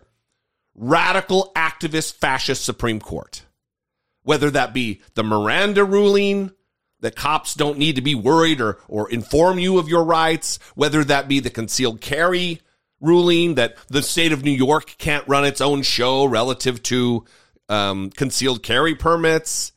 radical 0.75 1.51
activist 1.55 2.13
fascist 2.13 2.63
Supreme 2.63 3.01
Court, 3.01 3.43
whether 4.23 4.49
that 4.51 4.73
be 4.73 5.01
the 5.15 5.23
Miranda 5.23 5.83
ruling, 5.83 6.51
that 7.01 7.15
cops 7.15 7.53
don't 7.53 7.77
need 7.77 7.95
to 7.95 8.01
be 8.01 8.15
worried 8.15 8.59
or, 8.61 8.79
or 8.87 9.09
inform 9.11 9.59
you 9.59 9.77
of 9.77 9.87
your 9.87 10.03
rights, 10.03 10.57
whether 10.75 11.03
that 11.03 11.27
be 11.27 11.39
the 11.39 11.49
concealed 11.49 12.01
carry 12.01 12.61
ruling 12.99 13.55
that 13.55 13.77
the 13.89 14.01
state 14.01 14.31
of 14.31 14.43
New 14.43 14.51
York 14.51 14.95
can't 14.97 15.27
run 15.27 15.45
its 15.45 15.61
own 15.61 15.83
show 15.83 16.25
relative 16.25 16.81
to 16.83 17.23
um, 17.69 18.09
concealed 18.09 18.63
carry 18.63 18.95
permits. 18.95 19.71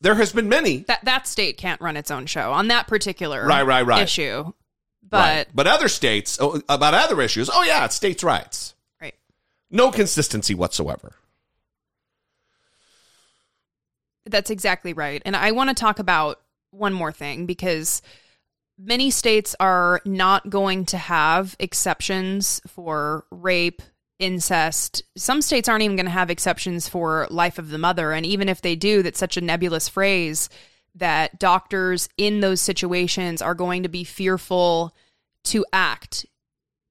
There 0.00 0.14
has 0.14 0.32
been 0.32 0.48
many. 0.48 0.78
That 0.84 1.04
that 1.04 1.26
state 1.26 1.56
can't 1.56 1.80
run 1.80 1.96
its 1.96 2.10
own 2.10 2.26
show 2.26 2.52
on 2.52 2.68
that 2.68 2.86
particular 2.86 3.44
Right, 3.46 3.62
right, 3.66 3.84
right. 3.84 4.02
issue. 4.02 4.52
But 5.02 5.18
Right. 5.18 5.46
but 5.54 5.66
other 5.66 5.88
states 5.88 6.38
oh, 6.40 6.60
about 6.68 6.94
other 6.94 7.20
issues. 7.20 7.50
Oh 7.52 7.62
yeah, 7.64 7.84
it's 7.86 7.94
states' 7.96 8.22
rights. 8.22 8.74
right. 9.00 9.14
No 9.70 9.90
consistency 9.90 10.54
whatsoever. 10.54 11.12
That's 14.26 14.50
exactly 14.50 14.92
right. 14.92 15.20
And 15.24 15.36
I 15.36 15.50
want 15.52 15.68
to 15.70 15.74
talk 15.74 15.98
about 15.98 16.40
one 16.74 16.92
more 16.92 17.12
thing 17.12 17.46
because 17.46 18.02
many 18.78 19.10
states 19.10 19.54
are 19.60 20.00
not 20.04 20.50
going 20.50 20.84
to 20.86 20.98
have 20.98 21.54
exceptions 21.58 22.60
for 22.66 23.24
rape, 23.30 23.82
incest. 24.18 25.02
Some 25.16 25.42
states 25.42 25.68
aren't 25.68 25.82
even 25.82 25.96
going 25.96 26.06
to 26.06 26.12
have 26.12 26.30
exceptions 26.30 26.88
for 26.88 27.26
life 27.30 27.58
of 27.58 27.70
the 27.70 27.78
mother. 27.78 28.12
And 28.12 28.24
even 28.26 28.48
if 28.48 28.60
they 28.60 28.76
do, 28.76 29.02
that's 29.02 29.18
such 29.18 29.36
a 29.36 29.42
nebulous 29.42 29.88
phrase 29.88 30.48
that 30.94 31.38
doctors 31.38 32.08
in 32.16 32.40
those 32.40 32.60
situations 32.60 33.42
are 33.42 33.54
going 33.54 33.82
to 33.82 33.88
be 33.88 34.04
fearful 34.04 34.94
to 35.44 35.64
act 35.72 36.26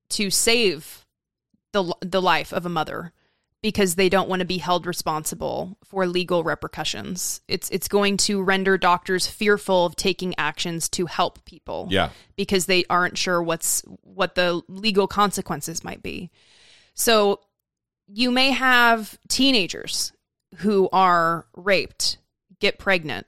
to 0.10 0.30
save 0.30 1.06
the 1.72 1.96
the 2.02 2.22
life 2.22 2.54
of 2.54 2.66
a 2.66 2.70
mother 2.70 3.14
because 3.64 3.96
they 3.96 4.10
don't 4.10 4.28
want 4.30 4.42
to 4.42 4.46
be 4.46 4.60
held 4.60 4.86
responsible 4.86 5.78
for 5.86 6.06
legal 6.06 6.44
repercussions. 6.44 7.42
It's 7.48 7.70
it's 7.72 7.88
going 7.88 8.18
to 8.18 8.44
render 8.44 8.78
doctors 8.78 9.26
fearful 9.26 9.86
of 9.88 9.96
taking 9.96 10.36
actions 10.38 10.90
to 10.90 11.08
help 11.08 11.44
people. 11.46 11.88
Yeah. 11.90 12.10
Because 12.36 12.68
they 12.68 12.84
aren't 12.90 13.18
sure 13.18 13.42
what's 13.42 13.82
what 14.02 14.36
the 14.36 14.62
legal 14.68 15.08
consequences 15.08 15.84
might 15.84 16.04
be. 16.04 16.30
So 16.94 17.40
you 18.06 18.30
may 18.30 18.52
have 18.52 19.18
teenagers 19.30 20.12
who 20.58 20.90
are 20.92 21.48
raped, 21.56 22.18
get 22.60 22.78
pregnant, 22.78 23.26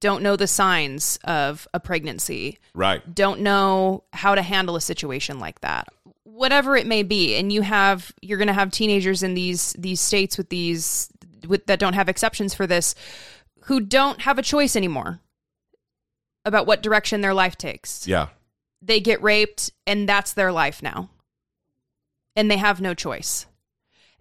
don't 0.00 0.22
know 0.22 0.34
the 0.36 0.48
signs 0.48 1.18
of 1.24 1.66
a 1.72 1.80
pregnancy, 1.80 2.58
Right. 2.74 3.14
don't 3.14 3.40
know 3.40 4.02
how 4.12 4.34
to 4.34 4.42
handle 4.42 4.76
a 4.76 4.80
situation 4.80 5.38
like 5.38 5.60
that 5.60 5.88
whatever 6.36 6.76
it 6.76 6.86
may 6.86 7.02
be 7.02 7.34
and 7.36 7.50
you 7.50 7.62
have 7.62 8.12
you're 8.20 8.36
going 8.36 8.46
to 8.46 8.52
have 8.52 8.70
teenagers 8.70 9.22
in 9.22 9.32
these 9.32 9.72
these 9.78 10.02
states 10.02 10.36
with 10.36 10.50
these 10.50 11.08
with 11.48 11.64
that 11.66 11.78
don't 11.78 11.94
have 11.94 12.10
exceptions 12.10 12.54
for 12.54 12.66
this 12.66 12.94
who 13.62 13.80
don't 13.80 14.20
have 14.20 14.38
a 14.38 14.42
choice 14.42 14.76
anymore 14.76 15.20
about 16.44 16.66
what 16.66 16.82
direction 16.82 17.22
their 17.22 17.34
life 17.34 17.56
takes. 17.56 18.06
Yeah. 18.06 18.28
they 18.82 19.00
get 19.00 19.22
raped 19.22 19.72
and 19.86 20.08
that's 20.08 20.34
their 20.34 20.52
life 20.52 20.82
now. 20.82 21.10
And 22.36 22.50
they 22.50 22.58
have 22.58 22.80
no 22.80 22.94
choice. 22.94 23.46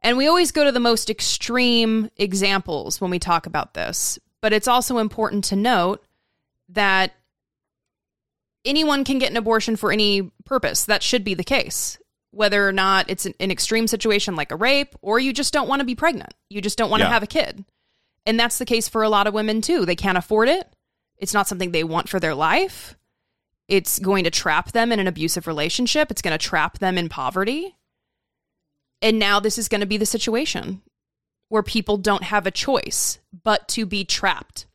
And 0.01 0.17
we 0.17 0.25
always 0.25 0.51
go 0.51 0.63
to 0.63 0.71
the 0.71 0.79
most 0.79 1.09
extreme 1.09 2.09
examples 2.15 3.01
when 3.01 3.11
we 3.11 3.19
talk 3.19 3.45
about 3.45 3.73
this 3.73 4.17
but 4.41 4.53
it's 4.53 4.67
also 4.67 4.99
important 4.99 5.43
to 5.45 5.55
note 5.55 6.05
that 6.69 7.13
anyone 8.63 9.03
can 9.03 9.17
get 9.17 9.31
an 9.31 9.37
abortion 9.37 9.75
for 9.75 9.91
any 9.91 10.31
purpose. 10.45 10.85
That 10.85 11.03
should 11.03 11.23
be 11.23 11.33
the 11.33 11.43
case 11.43 11.97
whether 12.35 12.67
or 12.67 12.71
not 12.71 13.09
it's 13.09 13.25
an, 13.25 13.33
an 13.39 13.49
extreme 13.51 13.87
situation 13.87 14.35
like 14.35 14.51
a 14.51 14.55
rape 14.55 14.93
or 15.01 15.19
you 15.19 15.33
just 15.33 15.53
don't 15.53 15.67
want 15.69 15.79
to 15.79 15.85
be 15.85 15.95
pregnant 15.95 16.33
you 16.49 16.61
just 16.61 16.77
don't 16.77 16.89
want 16.89 17.01
to 17.01 17.07
Yeah. 17.07 17.13
have 17.13 17.23
a 17.23 17.27
kid 17.27 17.65
and 18.25 18.39
that's 18.39 18.57
the 18.57 18.65
case 18.65 18.87
for 18.89 19.03
a 19.03 19.09
lot 19.09 19.27
of 19.27 19.33
women 19.33 19.61
too 19.61 19.85
they 19.85 19.95
can't 19.95 20.17
afford 20.17 20.49
it 20.49 20.67
it's 21.17 21.33
not 21.33 21.47
something 21.47 21.71
they 21.71 21.83
want 21.83 22.09
for 22.09 22.19
their 22.19 22.35
life 22.35 22.95
it's 23.67 23.97
going 23.97 24.25
to 24.25 24.29
trap 24.29 24.73
them 24.73 24.91
in 24.91 24.99
an 24.99 25.07
abusive 25.07 25.47
relationship. 25.47 26.11
It's 26.11 26.21
going 26.21 26.37
to 26.37 26.47
trap 26.47 26.77
them 26.77 26.99
in 26.99 27.09
poverty. 27.09 27.75
And 29.01 29.17
now 29.17 29.39
this 29.39 29.57
is 29.57 29.67
going 29.67 29.81
to 29.81 29.87
be 29.87 29.97
the 29.97 30.05
situation 30.05 30.83
where 31.49 31.63
people 31.63 31.97
don't 31.97 32.23
have 32.23 32.45
a 32.45 32.51
choice 32.51 33.17
but 33.43 33.67
to 33.69 33.87
be 33.87 34.03
trapped 34.05 34.67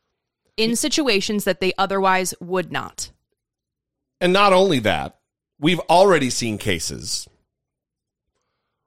in 0.57 0.75
situations 0.75 1.45
that 1.45 1.61
they 1.61 1.71
otherwise 1.77 2.33
would 2.41 2.71
not. 2.71 3.11
And 4.19 4.33
not 4.33 4.51
only 4.51 4.79
that, 4.79 5.17
we've 5.57 5.79
already 5.89 6.29
seen 6.29 6.57
cases 6.57 7.29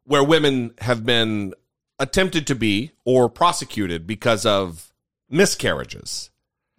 where 0.04 0.24
women 0.24 0.74
have 0.78 1.04
been 1.04 1.54
attempted 1.98 2.46
to 2.48 2.54
be 2.54 2.92
or 3.04 3.28
prosecuted 3.28 4.06
because 4.06 4.44
of 4.44 4.92
miscarriages. 5.28 6.30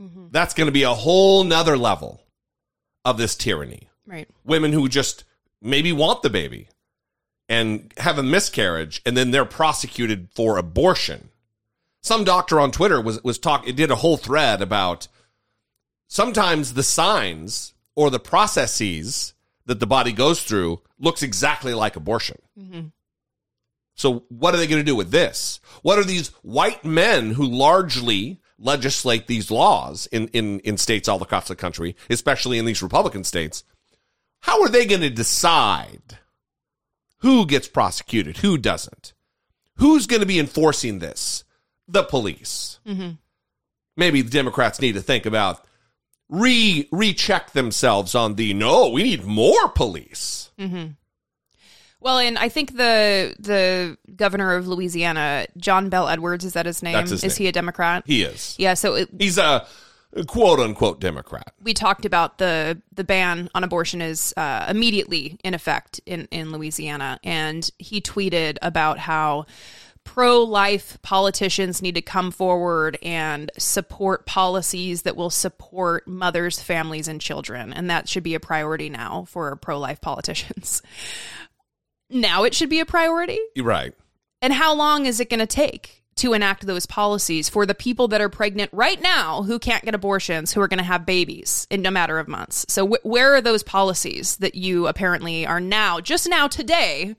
Mm-hmm. 0.01 0.27
That's 0.31 0.53
going 0.53 0.67
to 0.67 0.73
be 0.73 0.83
a 0.83 0.93
whole 0.93 1.43
nother 1.43 1.77
level 1.77 2.21
of 3.03 3.17
this 3.17 3.35
tyranny. 3.35 3.89
Right. 4.05 4.27
Women 4.43 4.73
who 4.73 4.87
just 4.87 5.23
maybe 5.61 5.91
want 5.91 6.21
the 6.21 6.29
baby 6.29 6.69
and 7.47 7.93
have 7.97 8.17
a 8.17 8.23
miscarriage 8.23 9.01
and 9.05 9.15
then 9.15 9.31
they're 9.31 9.45
prosecuted 9.45 10.29
for 10.33 10.57
abortion. 10.57 11.29
Some 12.01 12.23
doctor 12.23 12.59
on 12.59 12.71
Twitter 12.71 13.01
was 13.01 13.23
was 13.23 13.39
talk 13.39 13.67
it 13.67 13.75
did 13.75 13.89
a 13.89 13.95
whole 13.95 14.17
thread 14.17 14.61
about 14.61 15.07
sometimes 16.07 16.73
the 16.73 16.83
signs 16.83 17.73
or 17.95 18.09
the 18.09 18.19
processes 18.19 19.33
that 19.65 19.79
the 19.79 19.87
body 19.87 20.11
goes 20.11 20.43
through 20.43 20.81
looks 20.99 21.23
exactly 21.23 21.73
like 21.73 21.95
abortion. 21.95 22.37
Mm-hmm. 22.59 22.87
So 23.95 24.25
what 24.29 24.53
are 24.53 24.57
they 24.57 24.67
going 24.67 24.81
to 24.81 24.85
do 24.85 24.95
with 24.95 25.11
this? 25.11 25.59
What 25.81 25.97
are 25.97 26.03
these 26.03 26.29
white 26.43 26.83
men 26.85 27.31
who 27.31 27.45
largely 27.45 28.41
legislate 28.59 29.27
these 29.27 29.49
laws 29.49 30.07
in, 30.11 30.27
in, 30.29 30.59
in 30.59 30.77
states 30.77 31.07
all 31.07 31.23
across 31.23 31.47
the 31.47 31.55
country, 31.55 31.95
especially 32.09 32.57
in 32.59 32.65
these 32.65 32.83
Republican 32.83 33.23
states? 33.23 33.63
How 34.41 34.61
are 34.61 34.69
they 34.69 34.85
going 34.85 35.01
to 35.01 35.09
decide 35.09 36.19
who 37.19 37.45
gets 37.45 37.67
prosecuted, 37.67 38.37
who 38.37 38.57
doesn't? 38.57 39.13
Who's 39.77 40.07
going 40.07 40.19
to 40.21 40.27
be 40.27 40.39
enforcing 40.39 40.99
this? 40.99 41.43
The 41.87 42.03
police. 42.03 42.79
Mm-hmm. 42.85 43.11
Maybe 43.97 44.21
the 44.21 44.29
Democrats 44.29 44.81
need 44.81 44.93
to 44.93 45.01
think 45.01 45.25
about 45.25 45.65
re 46.29 46.87
recheck 46.91 47.51
themselves 47.51 48.15
on 48.15 48.35
the 48.35 48.53
no, 48.53 48.89
we 48.89 49.03
need 49.03 49.23
more 49.23 49.69
police. 49.69 50.51
Mm-hmm. 50.59 50.91
Well, 52.05 52.19
and 52.19 52.37
I 52.37 52.49
think 52.49 52.77
the 52.77 53.35
the 53.39 53.97
governor 54.15 54.53
of 54.53 54.67
Louisiana, 54.67 55.47
John 55.57 55.89
Bell 55.89 56.07
Edwards, 56.07 56.45
is 56.45 56.53
that 56.53 56.67
his 56.67 56.83
name? 56.83 56.93
That's 56.93 57.09
his 57.09 57.23
is 57.23 57.39
name. 57.39 57.45
he 57.45 57.49
a 57.49 57.51
Democrat? 57.51 58.03
He 58.05 58.21
is. 58.21 58.53
yeah. 58.59 58.75
So 58.75 58.93
it, 58.93 59.09
He's 59.17 59.39
a 59.39 59.65
quote 60.27 60.59
unquote 60.59 60.99
Democrat. 60.99 61.51
we 61.63 61.73
talked 61.73 62.05
about 62.05 62.37
the 62.37 62.79
the 62.93 63.03
ban 63.03 63.49
on 63.55 63.63
abortion 63.63 64.03
is 64.03 64.35
uh, 64.37 64.67
immediately 64.69 65.39
in 65.43 65.55
effect 65.55 65.99
in 66.05 66.27
in 66.29 66.51
Louisiana, 66.51 67.19
and 67.23 67.67
he 67.79 68.01
tweeted 68.01 68.59
about 68.61 68.99
how 68.99 69.47
pro 70.03 70.43
life 70.43 70.99
politicians 71.01 71.81
need 71.81 71.95
to 71.95 72.03
come 72.03 72.29
forward 72.29 72.99
and 73.01 73.49
support 73.57 74.27
policies 74.27 75.01
that 75.01 75.15
will 75.15 75.31
support 75.31 76.07
mothers, 76.07 76.61
families, 76.61 77.07
and 77.07 77.19
children, 77.19 77.73
and 77.73 77.89
that 77.89 78.07
should 78.07 78.21
be 78.21 78.35
a 78.35 78.39
priority 78.39 78.89
now 78.89 79.25
for 79.27 79.55
pro 79.55 79.79
life 79.79 80.01
politicians. 80.01 80.83
now 82.09 82.43
it 82.43 82.53
should 82.53 82.69
be 82.69 82.79
a 82.79 82.85
priority. 82.85 83.39
You're 83.55 83.65
right. 83.65 83.93
And 84.41 84.53
how 84.53 84.75
long 84.75 85.05
is 85.05 85.19
it 85.19 85.29
going 85.29 85.39
to 85.39 85.47
take 85.47 86.03
to 86.17 86.33
enact 86.33 86.65
those 86.65 86.85
policies 86.85 87.49
for 87.49 87.65
the 87.65 87.75
people 87.75 88.07
that 88.09 88.21
are 88.21 88.29
pregnant 88.29 88.71
right 88.71 89.01
now 89.01 89.43
who 89.43 89.59
can't 89.59 89.83
get 89.83 89.95
abortions, 89.95 90.53
who 90.53 90.61
are 90.61 90.67
going 90.67 90.77
to 90.77 90.83
have 90.83 91.05
babies 91.05 91.67
in 91.69 91.85
a 91.85 91.91
matter 91.91 92.19
of 92.19 92.27
months? 92.27 92.65
So, 92.69 92.87
wh- 92.87 93.05
where 93.05 93.35
are 93.35 93.41
those 93.41 93.63
policies 93.63 94.37
that 94.37 94.55
you 94.55 94.87
apparently 94.87 95.45
are 95.45 95.59
now, 95.59 95.99
just 95.99 96.29
now 96.29 96.47
today, 96.47 97.15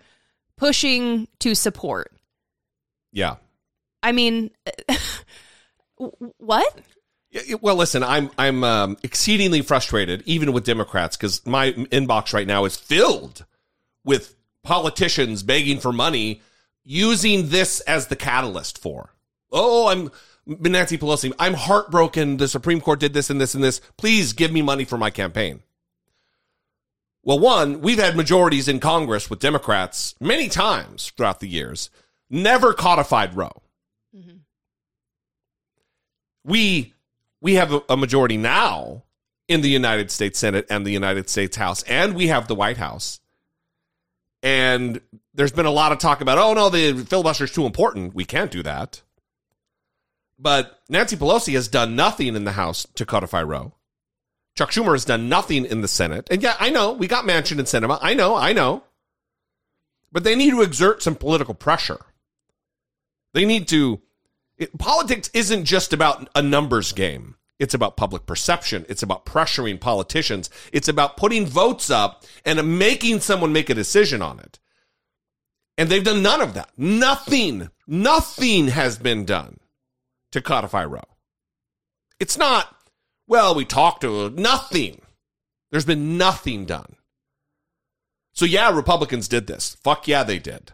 pushing 0.57 1.29
to 1.41 1.55
support? 1.55 2.13
Yeah. 3.13 3.37
I 4.03 4.13
mean, 4.13 4.51
what? 6.39 6.79
Well, 7.61 7.77
listen, 7.77 8.03
I'm 8.03 8.31
I'm 8.39 8.65
um, 8.65 8.97
exceedingly 9.03 9.63
frustrated, 9.63 10.23
even 10.27 10.53
with 10.53 10.65
Democrats, 10.65 11.17
because 11.17 11.45
my 11.45 11.73
inbox 11.73 12.33
right 12.33 12.47
now 12.47 12.65
is 12.65 12.77
filled 12.77 13.45
with 14.05 14.35
politicians 14.67 15.43
begging 15.43 15.81
for 15.81 15.93
money, 15.93 16.43
using 16.85 17.49
this 17.49 17.81
as 17.81 18.09
the 18.09 18.17
catalyst 18.17 18.79
for. 18.79 19.15
Oh, 19.51 19.89
I'm 19.89 20.11
Nancy 20.47 20.99
Pelosi. 20.99 21.33
I'm 21.39 21.55
heartbroken. 21.55 22.37
The 22.37 22.49
Supreme 22.49 22.81
Court 22.81 23.01
did 23.01 23.15
this 23.15 23.31
and 23.31 23.41
this 23.41 23.55
and 23.55 23.65
this. 23.65 23.81
Please 23.97 24.33
give 24.33 24.53
me 24.53 24.63
money 24.63 24.85
for 24.85 24.99
my 24.99 25.11
campaign. 25.11 25.63
Well, 27.23 27.39
one, 27.39 27.81
we've 27.81 27.99
had 27.99 28.17
majorities 28.17 28.69
in 28.69 28.79
Congress 28.79 29.29
with 29.29 29.41
Democrats 29.41 30.15
many 30.21 30.49
times 30.49 31.13
throughout 31.17 31.41
the 31.41 31.49
years 31.49 31.91
never 32.31 32.73
codified 32.73 33.37
Roe. 33.37 33.63
Mm-hmm. 34.17 34.37
We 36.45 36.95
we 37.41 37.55
have 37.55 37.73
a, 37.73 37.83
a 37.89 37.97
majority 37.97 38.37
now 38.37 39.05
in 39.49 39.61
the 39.61 39.69
United 39.69 40.11
States 40.11 40.39
Senate 40.39 40.67
and 40.71 40.87
the 40.87 40.93
United 40.93 41.29
States 41.29 41.57
House, 41.57 41.83
and 41.85 42.15
we 42.15 42.29
have 42.29 42.49
the 42.49 42.55
White 42.55 42.79
House. 42.79 43.21
And 44.43 45.01
there's 45.35 45.53
been 45.53 45.67
a 45.67 45.71
lot 45.71 45.93
of 45.93 45.99
talk 45.99 46.21
about, 46.21 46.39
oh 46.39 46.55
no, 46.55 46.69
the 46.69 47.05
filibuster 47.05 47.45
is 47.45 47.53
too 47.53 47.67
important. 47.67 48.15
We 48.15 48.25
can't 48.25 48.51
do 48.51 48.63
that. 48.63 49.03
But 50.39 50.81
Nancy 50.89 51.17
Pelosi 51.17 51.55
has 51.55 51.69
done 51.69 51.97
nothing 51.97 52.37
in 52.37 52.45
the 52.45 52.53
House 52.53 52.87
to 52.95 53.07
codify 53.07 53.43
Roe. 53.43 53.75
Chuck 54.57 54.71
Schumer 54.71 54.93
has 54.93 55.05
done 55.05 55.29
nothing 55.29 55.65
in 55.65 55.81
the 55.81 55.89
Senate. 55.89 56.29
And 56.31 56.43
yeah, 56.43 56.57
I 56.59 56.71
know 56.71 56.93
we 56.93 57.07
got 57.07 57.25
Manchin 57.25 57.59
and 57.59 57.67
Sinema. 57.67 57.99
I 58.01 58.15
know, 58.15 58.35
I 58.35 58.53
know. 58.53 58.85
But 60.13 60.25
they 60.25 60.35
need 60.35 60.51
to 60.51 60.63
exert 60.63 61.03
some 61.03 61.15
political 61.15 61.55
pressure. 61.55 62.01
They 63.35 63.45
need 63.45 63.69
to. 63.69 64.01
It, 64.57 64.79
politics 64.79 65.31
isn't 65.35 65.67
just 65.67 65.93
about 65.93 66.31
a 66.35 66.41
numbers 66.41 66.93
game. 66.93 67.36
It's 67.59 67.75
about 67.75 67.97
public 67.97 68.27
perception. 68.27 68.85
It's 68.89 69.03
about 69.03 69.25
pressuring 69.25 69.81
politicians. 69.81 70.51
It's 70.73 70.89
about 70.89 71.17
putting 71.17 71.47
votes 71.47 71.91
up 71.91 72.25
and 72.45 72.79
making 72.79 73.21
someone 73.21 73.53
make 73.53 73.71
a 73.71 73.75
decision 73.75 74.21
on 74.21 74.39
it. 74.41 74.59
And 75.79 75.89
they've 75.89 76.05
done 76.05 76.23
none 76.23 76.41
of 76.41 76.55
that. 76.55 76.71
Nothing, 76.77 77.71
nothing 77.87 78.69
has 78.69 78.99
been 78.99 79.25
done 79.25 79.59
to 80.33 80.41
codify 80.41 80.85
Roe. 80.85 81.01
It's 82.19 82.39
not, 82.39 82.75
well, 83.27 83.55
we 83.55 83.65
talked 83.65 84.03
to 84.03 84.31
nothing. 84.31 85.03
There's 85.71 85.85
been 85.85 86.17
nothing 86.19 86.65
done. 86.65 86.97
So, 88.33 88.45
yeah, 88.45 88.75
Republicans 88.75 89.29
did 89.29 89.47
this. 89.47 89.77
Fuck 89.83 90.07
yeah, 90.07 90.23
they 90.23 90.39
did. 90.39 90.73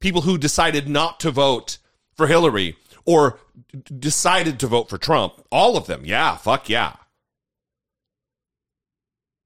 People 0.00 0.22
who 0.22 0.38
decided 0.38 0.88
not 0.88 1.20
to 1.20 1.30
vote 1.30 1.78
for 2.14 2.26
Hillary 2.26 2.76
or 3.04 3.38
d- 3.72 3.82
decided 3.98 4.60
to 4.60 4.66
vote 4.66 4.88
for 4.88 4.98
Trump, 4.98 5.34
all 5.50 5.76
of 5.76 5.86
them, 5.86 6.04
yeah, 6.04 6.36
fuck 6.36 6.68
yeah. 6.68 6.94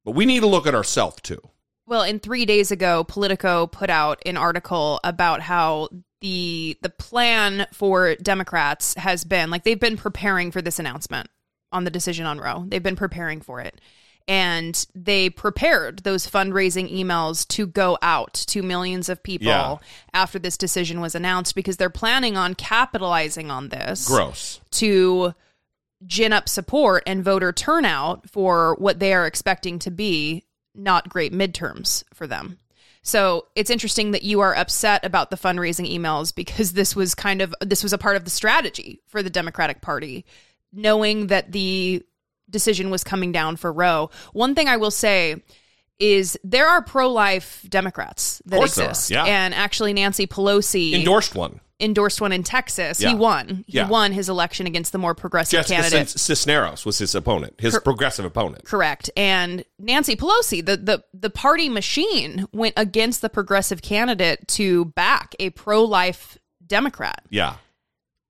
But 0.04 0.12
we 0.12 0.26
need 0.26 0.40
to 0.40 0.46
look 0.46 0.66
at 0.66 0.74
ourselves 0.74 1.20
too. 1.22 1.40
Well, 1.86 2.02
and 2.02 2.22
three 2.22 2.46
days 2.46 2.70
ago, 2.70 3.04
Politico 3.04 3.66
put 3.66 3.90
out 3.90 4.20
an 4.26 4.36
article 4.36 5.00
about 5.04 5.40
how 5.40 5.88
the 6.20 6.76
the 6.82 6.90
plan 6.90 7.66
for 7.72 8.16
Democrats 8.16 8.94
has 8.94 9.24
been 9.24 9.50
like 9.50 9.64
they've 9.64 9.78
been 9.78 9.96
preparing 9.96 10.50
for 10.50 10.62
this 10.62 10.78
announcement 10.78 11.28
on 11.72 11.84
the 11.84 11.90
decision 11.90 12.26
on 12.26 12.38
Roe. 12.38 12.64
They've 12.66 12.82
been 12.82 12.96
preparing 12.96 13.40
for 13.40 13.60
it. 13.60 13.80
And 14.28 14.86
they 14.94 15.30
prepared 15.30 16.00
those 16.00 16.28
fundraising 16.28 16.92
emails 16.92 17.46
to 17.48 17.66
go 17.66 17.96
out 18.02 18.34
to 18.48 18.62
millions 18.62 19.08
of 19.08 19.22
people 19.22 19.46
Yeah. 19.46 19.76
after 20.12 20.38
this 20.40 20.56
decision 20.56 21.00
was 21.00 21.14
announced 21.14 21.54
because 21.54 21.76
they're 21.76 21.90
planning 21.90 22.36
on 22.36 22.54
capitalizing 22.54 23.50
on 23.52 23.68
this 23.68 24.08
Gross. 24.08 24.60
to 24.72 25.32
gin 26.04 26.32
up 26.32 26.48
support 26.48 27.04
and 27.06 27.22
voter 27.24 27.52
turnout 27.52 28.28
for 28.28 28.74
what 28.78 28.98
they 28.98 29.14
are 29.14 29.26
expecting 29.26 29.78
to 29.78 29.90
be 29.90 30.44
not 30.74 31.08
great 31.08 31.32
midterms 31.32 32.02
for 32.12 32.26
them. 32.26 32.58
So 33.02 33.46
it's 33.54 33.70
interesting 33.70 34.10
that 34.10 34.24
you 34.24 34.40
are 34.40 34.56
upset 34.56 35.04
about 35.04 35.30
the 35.30 35.36
fundraising 35.36 35.88
emails 35.88 36.34
because 36.34 36.72
this 36.72 36.96
was 36.96 37.14
kind 37.14 37.40
of 37.40 37.54
this 37.60 37.84
was 37.84 37.92
a 37.92 37.98
part 37.98 38.16
of 38.16 38.24
the 38.24 38.30
strategy 38.30 39.00
for 39.06 39.22
the 39.22 39.30
Democratic 39.30 39.80
Party, 39.80 40.26
knowing 40.72 41.28
that 41.28 41.52
the 41.52 42.02
decision 42.50 42.90
was 42.90 43.04
coming 43.04 43.32
down 43.32 43.56
for 43.56 43.72
Roe. 43.72 44.10
One 44.32 44.54
thing 44.54 44.68
I 44.68 44.76
will 44.76 44.90
say 44.90 45.42
is 45.98 46.38
there 46.44 46.68
are 46.68 46.82
pro-life 46.82 47.64
Democrats 47.68 48.42
that 48.46 48.56
course 48.56 48.74
there 48.74 48.86
are, 48.86 48.90
exist, 48.90 49.10
yeah. 49.10 49.24
and 49.24 49.54
actually 49.54 49.92
Nancy 49.94 50.26
Pelosi 50.26 50.92
Endorsed 50.92 51.34
one. 51.34 51.60
endorsed 51.80 52.20
one 52.20 52.32
in 52.32 52.42
Texas. 52.42 53.00
Yeah. 53.00 53.08
He 53.10 53.14
won. 53.14 53.64
He 53.66 53.78
Yeah. 53.78 53.88
won 53.88 54.12
his 54.12 54.28
election 54.28 54.66
against 54.66 54.92
the 54.92 54.98
more 54.98 55.14
progressive 55.14 55.60
Jessica 55.66 55.80
candidate. 55.80 56.10
Cisneros 56.10 56.84
was 56.84 56.98
his 56.98 57.14
opponent, 57.14 57.54
his 57.58 57.78
progressive 57.78 58.26
opponent. 58.26 58.64
Correct. 58.66 59.08
And 59.16 59.64
Nancy 59.78 60.16
Pelosi, 60.16 60.64
the, 60.64 60.76
the 60.76 61.04
the 61.14 61.30
party 61.30 61.68
machine 61.70 62.46
went 62.52 62.74
against 62.76 63.22
the 63.22 63.30
progressive 63.30 63.80
candidate 63.80 64.46
to 64.48 64.84
back 64.86 65.34
a 65.40 65.48
pro-life 65.50 66.36
Democrat 66.66 67.22
Yeah. 67.30 67.56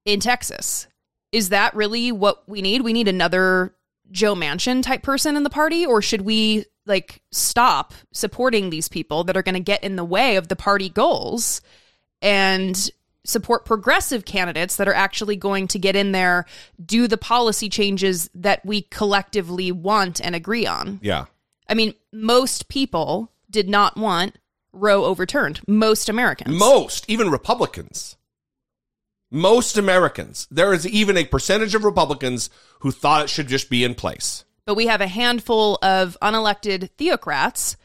in 0.05 0.21
Texas. 0.21 0.87
Is 1.33 1.49
that 1.49 1.75
really 1.75 2.13
what 2.13 2.49
we 2.49 2.63
need? 2.63 2.83
We 2.83 2.93
need 2.93 3.09
another 3.09 3.75
Joe 4.11 4.35
Manchin 4.35 4.83
type 4.83 5.03
person 5.03 5.37
in 5.37 5.43
the 5.43 5.51
party 5.51 5.85
or 5.85 6.01
should 6.01 6.23
we 6.23 6.65
like 6.87 7.21
stop 7.33 7.93
supporting 8.13 8.71
these 8.71 8.89
people 8.89 9.25
that 9.25 9.37
are 9.37 9.43
going 9.43 9.55
to 9.55 9.61
get 9.61 9.83
in 9.83 9.97
the 9.97 10.05
way 10.05 10.37
of 10.37 10.49
the 10.49 10.57
party 10.57 10.89
goals 10.89 11.61
and 12.23 12.91
support 13.25 13.65
progressive 13.65 14.25
candidates 14.25 14.77
that 14.77 14.89
are 14.89 14.95
actually 14.95 15.37
going 15.37 15.67
to 15.69 15.79
get 15.79 15.97
in 15.97 16.13
there, 16.13 16.47
do 16.85 17.09
the 17.09 17.19
policy 17.19 17.69
changes 17.69 18.31
that 18.35 18.65
we 18.65 18.83
collectively 18.83 19.73
want 19.73 20.21
and 20.21 20.35
agree 20.35 20.67
on. 20.67 21.01
Yeah. 21.03 21.27
I 21.69 21.75
mean, 21.75 21.95
most 22.13 22.69
people 22.69 23.33
did 23.51 23.69
not 23.69 23.97
want 23.97 24.39
Roe 24.73 25.05
overturned. 25.05 25.61
Most 25.67 26.09
Americans. 26.09 26.57
Most, 26.57 27.05
even 27.09 27.31
Republicans. 27.31 28.17
Most 29.37 29.77
Americans. 29.77 30.49
There 30.51 30.73
is 30.73 30.87
even 30.87 31.17
a 31.17 31.25
percentage 31.27 31.75
of 31.75 31.85
Republicans 31.85 32.49
who 32.81 32.91
thought 32.91 33.25
it 33.25 33.31
should 33.31 33.49
just 33.49 33.69
be 33.71 33.85
in 33.85 33.95
place. 33.95 34.45
but 34.65 34.75
we 34.75 34.87
have 34.89 35.01
a 35.01 35.07
handful 35.07 35.79
of 35.83 36.17
unelected 36.21 36.89
theocrats 36.99 37.77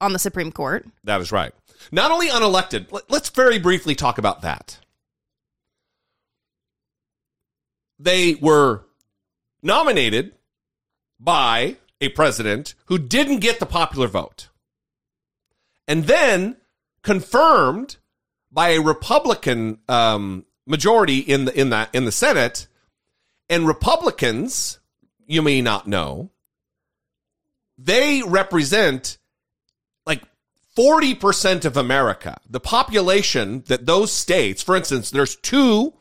on 0.00 0.12
the 0.12 0.18
Supreme 0.20 0.52
Court. 0.52 0.86
That 1.02 1.20
is 1.20 1.32
right. 1.32 1.52
Not 1.90 2.10
only 2.12 2.28
unelected, 2.28 2.92
let- 2.92 3.10
let's 3.10 3.28
very 3.30 3.58
briefly 3.58 3.94
talk 3.96 4.16
about 4.18 4.42
that. 4.42 4.78
They 7.98 8.34
were 8.36 8.84
nominated 9.62 10.34
by 11.18 11.76
a 12.00 12.08
president 12.10 12.74
who 12.86 12.98
didn't 12.98 13.40
get 13.40 13.60
the 13.60 13.66
popular 13.66 14.06
vote, 14.08 14.48
and 15.86 16.04
then 16.04 16.56
confirmed 17.02 17.96
by 18.52 18.70
a 18.70 18.80
Republican 18.80 19.78
um, 19.88 20.46
majority 20.70 21.18
in 21.18 21.44
the 21.44 21.60
in 21.60 21.70
that 21.70 21.90
in 21.92 22.04
the 22.04 22.12
Senate. 22.12 22.68
And 23.48 23.66
Republicans, 23.66 24.78
you 25.26 25.42
may 25.42 25.60
not 25.60 25.88
know, 25.88 26.30
they 27.76 28.22
represent 28.22 29.18
like 30.06 30.22
40% 30.76 31.64
of 31.64 31.76
America. 31.76 32.40
The 32.48 32.60
population 32.60 33.64
that 33.66 33.86
those 33.86 34.12
states, 34.12 34.62
for 34.62 34.76
instance, 34.76 35.10
there's 35.10 35.34
two 35.34 35.94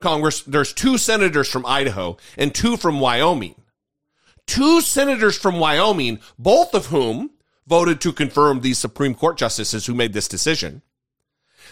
Congress, 0.00 0.42
there's 0.42 0.72
two 0.72 0.96
senators 0.96 1.48
from 1.48 1.66
Idaho 1.66 2.16
and 2.36 2.54
two 2.54 2.76
from 2.76 3.00
Wyoming. 3.00 3.56
Two 4.46 4.80
senators 4.80 5.38
from 5.38 5.58
Wyoming, 5.58 6.20
both 6.38 6.74
of 6.74 6.86
whom 6.86 7.30
voted 7.66 8.00
to 8.02 8.12
confirm 8.12 8.60
these 8.60 8.78
Supreme 8.78 9.14
Court 9.14 9.38
justices 9.38 9.86
who 9.86 9.94
made 9.94 10.12
this 10.12 10.28
decision. 10.28 10.82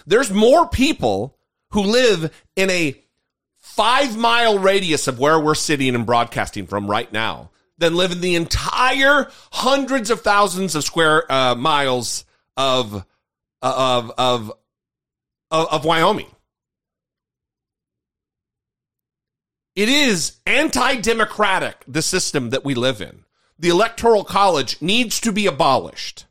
There's 0.07 0.31
more 0.31 0.69
people 0.69 1.37
who 1.73 1.83
live 1.83 2.33
in 2.57 2.71
a 2.71 3.01
five 3.59 4.17
mile 4.17 4.59
radius 4.59 5.09
of 5.09 5.19
where 5.19 5.39
we're 5.39 5.55
sitting 5.55 5.95
and 5.95 6.07
broadcasting 6.07 6.67
from 6.67 6.91
right 6.91 7.13
now 7.13 7.51
than 7.79 7.95
live 7.95 8.13
in 8.13 8.21
the 8.21 8.35
entire 8.35 9.31
hundreds 9.53 10.11
of 10.11 10.21
thousands 10.21 10.75
of 10.75 10.85
square 10.85 11.31
uh, 11.31 11.55
miles 11.55 12.25
of, 12.57 13.07
of 13.63 14.13
of 14.19 14.53
of 15.51 15.69
of 15.69 15.85
Wyoming. 15.85 16.31
It 19.77 19.89
is 19.89 20.37
anti-democratic 20.47 21.85
the 21.87 22.03
system 22.03 22.51
that 22.51 22.65
we 22.65 22.75
live 22.75 23.01
in. 23.01 23.25
The 23.59 23.69
electoral 23.69 24.25
college 24.25 24.81
needs 24.83 25.21
to 25.21 25.33
be 25.33 25.47
abolished. 25.47 26.27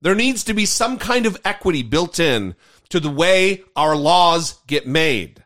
There 0.00 0.14
needs 0.14 0.44
to 0.44 0.54
be 0.54 0.66
some 0.66 0.98
kind 0.98 1.24
of 1.24 1.40
equity 1.44 1.82
built 1.82 2.18
in 2.18 2.56
to 2.90 3.00
the 3.00 3.10
way 3.10 3.62
our 3.76 3.96
laws 3.96 4.58
get 4.66 4.86
made, 4.86 5.44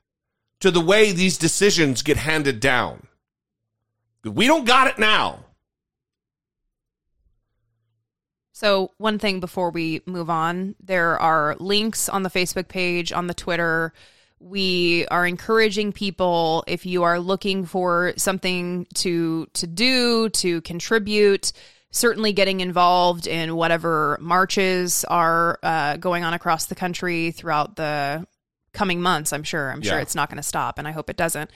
to 0.60 0.70
the 0.70 0.80
way 0.80 1.12
these 1.12 1.38
decisions 1.38 2.02
get 2.02 2.16
handed 2.16 2.60
down. 2.60 3.06
We 4.24 4.46
don't 4.46 4.66
got 4.66 4.88
it 4.88 4.98
now. 4.98 5.44
So, 8.52 8.90
one 8.98 9.20
thing 9.20 9.38
before 9.38 9.70
we 9.70 10.00
move 10.04 10.28
on, 10.28 10.74
there 10.82 11.16
are 11.20 11.54
links 11.60 12.08
on 12.08 12.24
the 12.24 12.28
Facebook 12.28 12.66
page, 12.66 13.12
on 13.12 13.28
the 13.28 13.34
Twitter. 13.34 13.92
We 14.40 15.06
are 15.12 15.24
encouraging 15.24 15.92
people 15.92 16.64
if 16.66 16.84
you 16.84 17.04
are 17.04 17.20
looking 17.20 17.66
for 17.66 18.14
something 18.16 18.88
to 18.94 19.46
to 19.52 19.66
do, 19.68 20.28
to 20.30 20.60
contribute, 20.62 21.52
certainly 21.90 22.32
getting 22.32 22.60
involved 22.60 23.26
in 23.26 23.56
whatever 23.56 24.18
marches 24.20 25.04
are 25.04 25.58
uh, 25.62 25.96
going 25.96 26.24
on 26.24 26.34
across 26.34 26.66
the 26.66 26.74
country 26.74 27.30
throughout 27.30 27.76
the 27.76 28.26
coming 28.72 29.00
months. 29.00 29.32
I'm 29.32 29.42
sure. 29.42 29.70
I'm 29.70 29.82
sure 29.82 29.98
it's 29.98 30.14
not 30.14 30.28
going 30.28 30.36
to 30.36 30.42
stop, 30.42 30.78
and 30.78 30.86
I 30.86 30.92
hope 30.92 31.10
it 31.10 31.16
doesn't. 31.16 31.50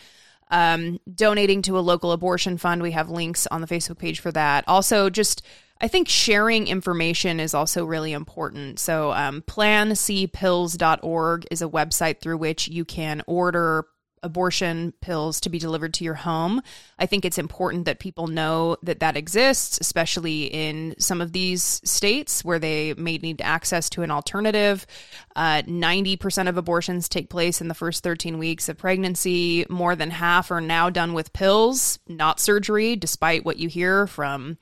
Um, 0.50 0.98
donating 1.14 1.62
to 1.62 1.78
a 1.78 1.80
local 1.80 2.12
abortion 2.12 2.58
fund. 2.58 2.82
We 2.82 2.90
have 2.92 3.08
links 3.08 3.46
on 3.46 3.62
the 3.62 3.66
Facebook 3.66 3.98
page 3.98 4.20
for 4.20 4.30
that. 4.32 4.64
Also, 4.68 5.08
just 5.08 5.42
I 5.80 5.88
think 5.88 6.08
sharing 6.08 6.68
information 6.68 7.40
is 7.40 7.54
also 7.54 7.84
really 7.84 8.12
important. 8.12 8.78
So, 8.78 9.12
um, 9.12 9.42
plancpills.org 9.42 11.46
is 11.50 11.62
a 11.62 11.68
website 11.68 12.20
through 12.20 12.36
which 12.36 12.68
you 12.68 12.84
can 12.84 13.22
order 13.26 13.86
abortion 14.22 14.92
pills 15.00 15.40
to 15.40 15.48
be 15.48 15.58
delivered 15.58 15.94
to 15.94 16.04
your 16.04 16.14
home. 16.14 16.62
I 16.98 17.06
think 17.06 17.24
it's 17.24 17.38
important 17.38 17.84
that 17.84 17.98
people 17.98 18.26
know 18.26 18.76
that 18.82 19.00
that 19.00 19.16
exists, 19.16 19.78
especially 19.80 20.44
in 20.44 20.94
some 20.98 21.20
of 21.20 21.32
these 21.32 21.80
states 21.84 22.44
where 22.44 22.58
they 22.58 22.94
may 22.94 23.18
need 23.18 23.40
access 23.42 23.90
to 23.90 24.02
an 24.02 24.10
alternative. 24.10 24.86
Uh, 25.34 25.62
90% 25.62 26.48
of 26.48 26.56
abortions 26.56 27.08
take 27.08 27.30
place 27.30 27.60
in 27.60 27.68
the 27.68 27.74
first 27.74 28.02
13 28.02 28.38
weeks 28.38 28.68
of 28.68 28.78
pregnancy. 28.78 29.66
More 29.68 29.96
than 29.96 30.10
half 30.10 30.50
are 30.50 30.60
now 30.60 30.90
done 30.90 31.12
with 31.12 31.32
pills, 31.32 31.98
not 32.08 32.40
surgery, 32.40 32.96
despite 32.96 33.44
what 33.44 33.58
you 33.58 33.68
hear 33.68 34.06
from 34.06 34.58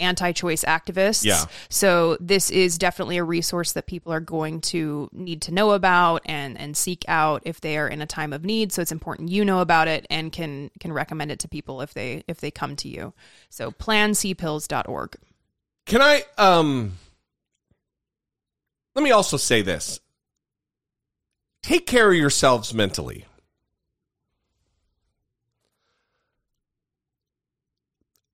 anti-choice 0.00 0.64
activists. 0.64 1.24
Yeah. 1.24 1.44
So 1.68 2.16
this 2.20 2.50
is 2.50 2.78
definitely 2.78 3.18
a 3.18 3.24
resource 3.24 3.72
that 3.72 3.86
people 3.86 4.12
are 4.12 4.20
going 4.20 4.60
to 4.62 5.08
need 5.12 5.42
to 5.42 5.52
know 5.52 5.72
about 5.72 6.22
and 6.24 6.58
and 6.58 6.76
seek 6.76 7.04
out 7.08 7.42
if 7.44 7.60
they 7.60 7.78
are 7.78 7.88
in 7.88 8.00
a 8.02 8.06
time 8.06 8.32
of 8.32 8.44
need. 8.44 8.72
So 8.72 8.82
it's 8.82 8.92
important 8.92 9.28
you 9.28 9.44
know 9.44 9.60
about 9.60 9.88
it 9.88 10.06
and 10.10 10.32
can 10.32 10.70
can 10.80 10.92
recommend 10.92 11.30
it 11.30 11.38
to 11.40 11.48
people 11.48 11.80
if 11.80 11.94
they 11.94 12.24
if 12.26 12.40
they 12.40 12.50
come 12.50 12.76
to 12.76 12.88
you. 12.88 13.12
So 13.48 13.70
plancpills.org. 13.70 15.16
Can 15.86 16.02
I 16.02 16.24
um 16.38 16.92
let 18.94 19.02
me 19.02 19.10
also 19.10 19.36
say 19.36 19.62
this. 19.62 20.00
Take 21.62 21.86
care 21.86 22.10
of 22.10 22.16
yourselves 22.16 22.74
mentally. 22.74 23.26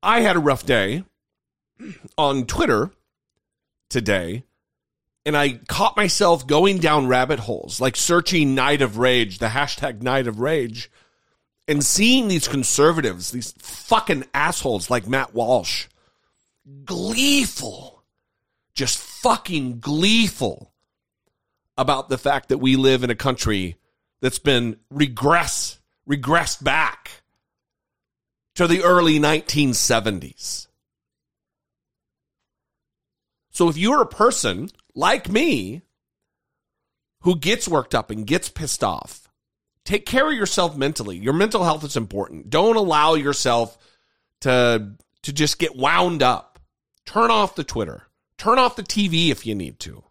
I 0.03 0.21
had 0.21 0.37
a 0.37 0.41
rough 0.41 0.65
day 0.65 1.05
on 2.17 2.47
Twitter 2.47 2.91
today 3.89 4.45
and 5.27 5.37
I 5.37 5.55
caught 5.67 5.97
myself 5.97 6.47
going 6.47 6.79
down 6.79 7.09
rabbit 7.09 7.41
holes, 7.41 7.81
like 7.81 7.97
searching 7.97 8.55
Night 8.55 8.81
of 8.81 8.97
Rage, 8.97 9.39
the 9.39 9.49
hashtag 9.49 10.01
Night 10.01 10.29
of 10.29 10.39
Rage, 10.39 10.89
and 11.67 11.85
seeing 11.85 12.29
these 12.29 12.47
conservatives, 12.47 13.33
these 13.33 13.53
fucking 13.59 14.25
assholes 14.33 14.89
like 14.89 15.09
Matt 15.09 15.35
Walsh, 15.35 15.87
gleeful, 16.85 18.05
just 18.73 18.99
fucking 18.99 19.81
gleeful 19.81 20.73
about 21.77 22.09
the 22.09 22.19
fact 22.19 22.51
that 22.51 22.59
we 22.59 22.77
live 22.77 23.03
in 23.03 23.11
a 23.11 23.17
country 23.17 23.77
that's 24.21 24.39
been 24.39 24.77
regress, 24.91 25.81
regressed 26.09 26.63
back 26.63 27.23
to 28.55 28.69
the 28.69 28.83
early 28.85 29.19
1970s. 29.19 30.69
So 33.57 33.71
if 33.71 33.79
you're 33.79 34.03
a 34.03 34.07
person 34.07 34.69
like 34.95 35.31
me 35.31 35.81
who 37.23 37.37
gets 37.37 37.67
worked 37.67 37.95
up 37.95 38.11
and 38.11 38.27
gets 38.27 38.51
pissed 38.51 38.85
off, 38.85 39.31
take 39.87 40.05
care 40.05 40.31
of 40.31 40.37
yourself 40.37 40.77
mentally. 40.77 41.17
Your 41.17 41.33
mental 41.33 41.65
health 41.65 41.83
is 41.83 41.97
important. 41.97 42.51
Don't 42.51 42.77
allow 42.77 43.15
yourself 43.15 43.79
to 44.43 44.93
to 45.23 45.33
just 45.33 45.59
get 45.59 45.75
wound 45.75 46.23
up. 46.23 46.59
Turn 47.07 47.31
off 47.31 47.55
the 47.55 47.65
Twitter. 47.65 48.03
Turn 48.37 48.59
off 48.59 48.77
the 48.77 48.83
TV 48.83 49.31
if 49.31 49.47
you 49.47 49.55
need 49.55 49.79
to. 49.81 50.05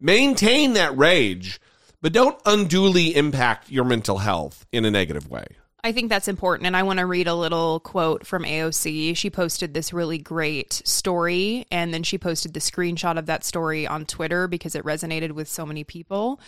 Maintain 0.00 0.72
that 0.72 0.96
rage, 0.96 1.60
but 2.00 2.14
don't 2.14 2.40
unduly 2.46 3.14
impact 3.14 3.70
your 3.70 3.84
mental 3.84 4.16
health 4.16 4.64
in 4.72 4.86
a 4.86 4.90
negative 4.90 5.28
way. 5.28 5.44
I 5.84 5.92
think 5.92 6.08
that's 6.08 6.28
important. 6.28 6.66
And 6.66 6.76
I 6.76 6.82
want 6.82 6.98
to 6.98 7.06
read 7.06 7.28
a 7.28 7.34
little 7.34 7.80
quote 7.80 8.26
from 8.26 8.42
AOC. 8.42 9.16
She 9.16 9.30
posted 9.30 9.74
this 9.74 9.92
really 9.92 10.18
great 10.18 10.82
story, 10.84 11.66
and 11.70 11.94
then 11.94 12.02
she 12.02 12.18
posted 12.18 12.52
the 12.52 12.60
screenshot 12.60 13.16
of 13.16 13.26
that 13.26 13.44
story 13.44 13.86
on 13.86 14.04
Twitter 14.04 14.48
because 14.48 14.74
it 14.74 14.84
resonated 14.84 15.32
with 15.32 15.48
so 15.48 15.64
many 15.64 15.84
people. 15.84 16.40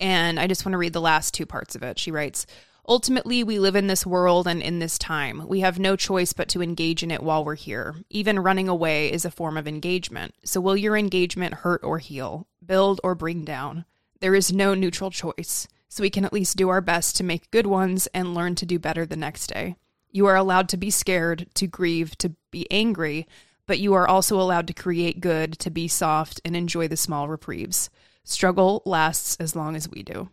And 0.00 0.40
I 0.40 0.48
just 0.48 0.64
want 0.64 0.72
to 0.72 0.78
read 0.78 0.94
the 0.94 1.00
last 1.00 1.32
two 1.32 1.46
parts 1.46 1.76
of 1.76 1.82
it. 1.82 1.98
She 1.98 2.10
writes, 2.10 2.46
Ultimately, 2.88 3.44
we 3.44 3.60
live 3.60 3.76
in 3.76 3.86
this 3.86 4.04
world 4.04 4.48
and 4.48 4.60
in 4.60 4.80
this 4.80 4.98
time. 4.98 5.46
We 5.46 5.60
have 5.60 5.78
no 5.78 5.94
choice 5.94 6.32
but 6.32 6.48
to 6.48 6.62
engage 6.62 7.04
in 7.04 7.12
it 7.12 7.22
while 7.22 7.44
we're 7.44 7.54
here. 7.54 7.94
Even 8.10 8.40
running 8.40 8.68
away 8.68 9.12
is 9.12 9.24
a 9.24 9.30
form 9.30 9.56
of 9.56 9.68
engagement. 9.68 10.34
So, 10.44 10.60
will 10.60 10.76
your 10.76 10.96
engagement 10.96 11.54
hurt 11.54 11.84
or 11.84 11.98
heal, 11.98 12.48
build 12.64 13.00
or 13.04 13.14
bring 13.14 13.44
down? 13.44 13.84
There 14.18 14.34
is 14.34 14.52
no 14.52 14.74
neutral 14.74 15.12
choice 15.12 15.68
so 15.92 16.02
we 16.02 16.08
can 16.08 16.24
at 16.24 16.32
least 16.32 16.56
do 16.56 16.70
our 16.70 16.80
best 16.80 17.16
to 17.16 17.22
make 17.22 17.50
good 17.50 17.66
ones 17.66 18.06
and 18.14 18.34
learn 18.34 18.54
to 18.54 18.64
do 18.64 18.78
better 18.78 19.04
the 19.04 19.14
next 19.14 19.48
day. 19.48 19.76
You 20.10 20.24
are 20.24 20.36
allowed 20.36 20.70
to 20.70 20.78
be 20.78 20.88
scared, 20.88 21.48
to 21.56 21.66
grieve, 21.66 22.16
to 22.16 22.32
be 22.50 22.66
angry, 22.70 23.28
but 23.66 23.78
you 23.78 23.92
are 23.92 24.08
also 24.08 24.40
allowed 24.40 24.66
to 24.68 24.72
create 24.72 25.20
good, 25.20 25.58
to 25.58 25.70
be 25.70 25.88
soft, 25.88 26.40
and 26.46 26.56
enjoy 26.56 26.88
the 26.88 26.96
small 26.96 27.28
reprieves. 27.28 27.90
Struggle 28.24 28.80
lasts 28.86 29.36
as 29.38 29.54
long 29.54 29.76
as 29.76 29.86
we 29.86 30.02
do. 30.02 30.30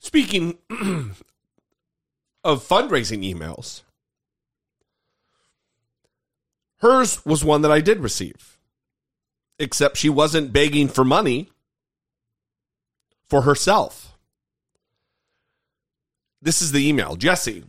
Speaking 0.00 0.58
of 2.44 2.68
fundraising 2.68 3.24
emails, 3.24 3.84
hers 6.80 7.24
was 7.24 7.42
one 7.42 7.62
that 7.62 7.72
I 7.72 7.80
did 7.80 8.00
receive, 8.00 8.58
except 9.58 9.96
she 9.96 10.10
wasn't 10.10 10.52
begging 10.52 10.88
for 10.88 11.06
money 11.06 11.48
for 13.32 13.40
herself. 13.40 14.18
This 16.42 16.60
is 16.60 16.70
the 16.70 16.86
email 16.86 17.16
Jesse, 17.16 17.64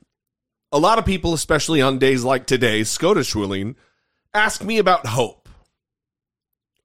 a 0.74 0.78
lot 0.78 1.00
of 1.00 1.06
people, 1.06 1.34
especially 1.34 1.82
on 1.82 2.00
days 2.00 2.26
like 2.26 2.46
today, 2.46 2.84
SCOTUS 2.84 3.34
ruling, 3.34 3.78
ask 4.34 4.62
me 4.62 4.78
about 4.78 5.08
hope. 5.08 5.48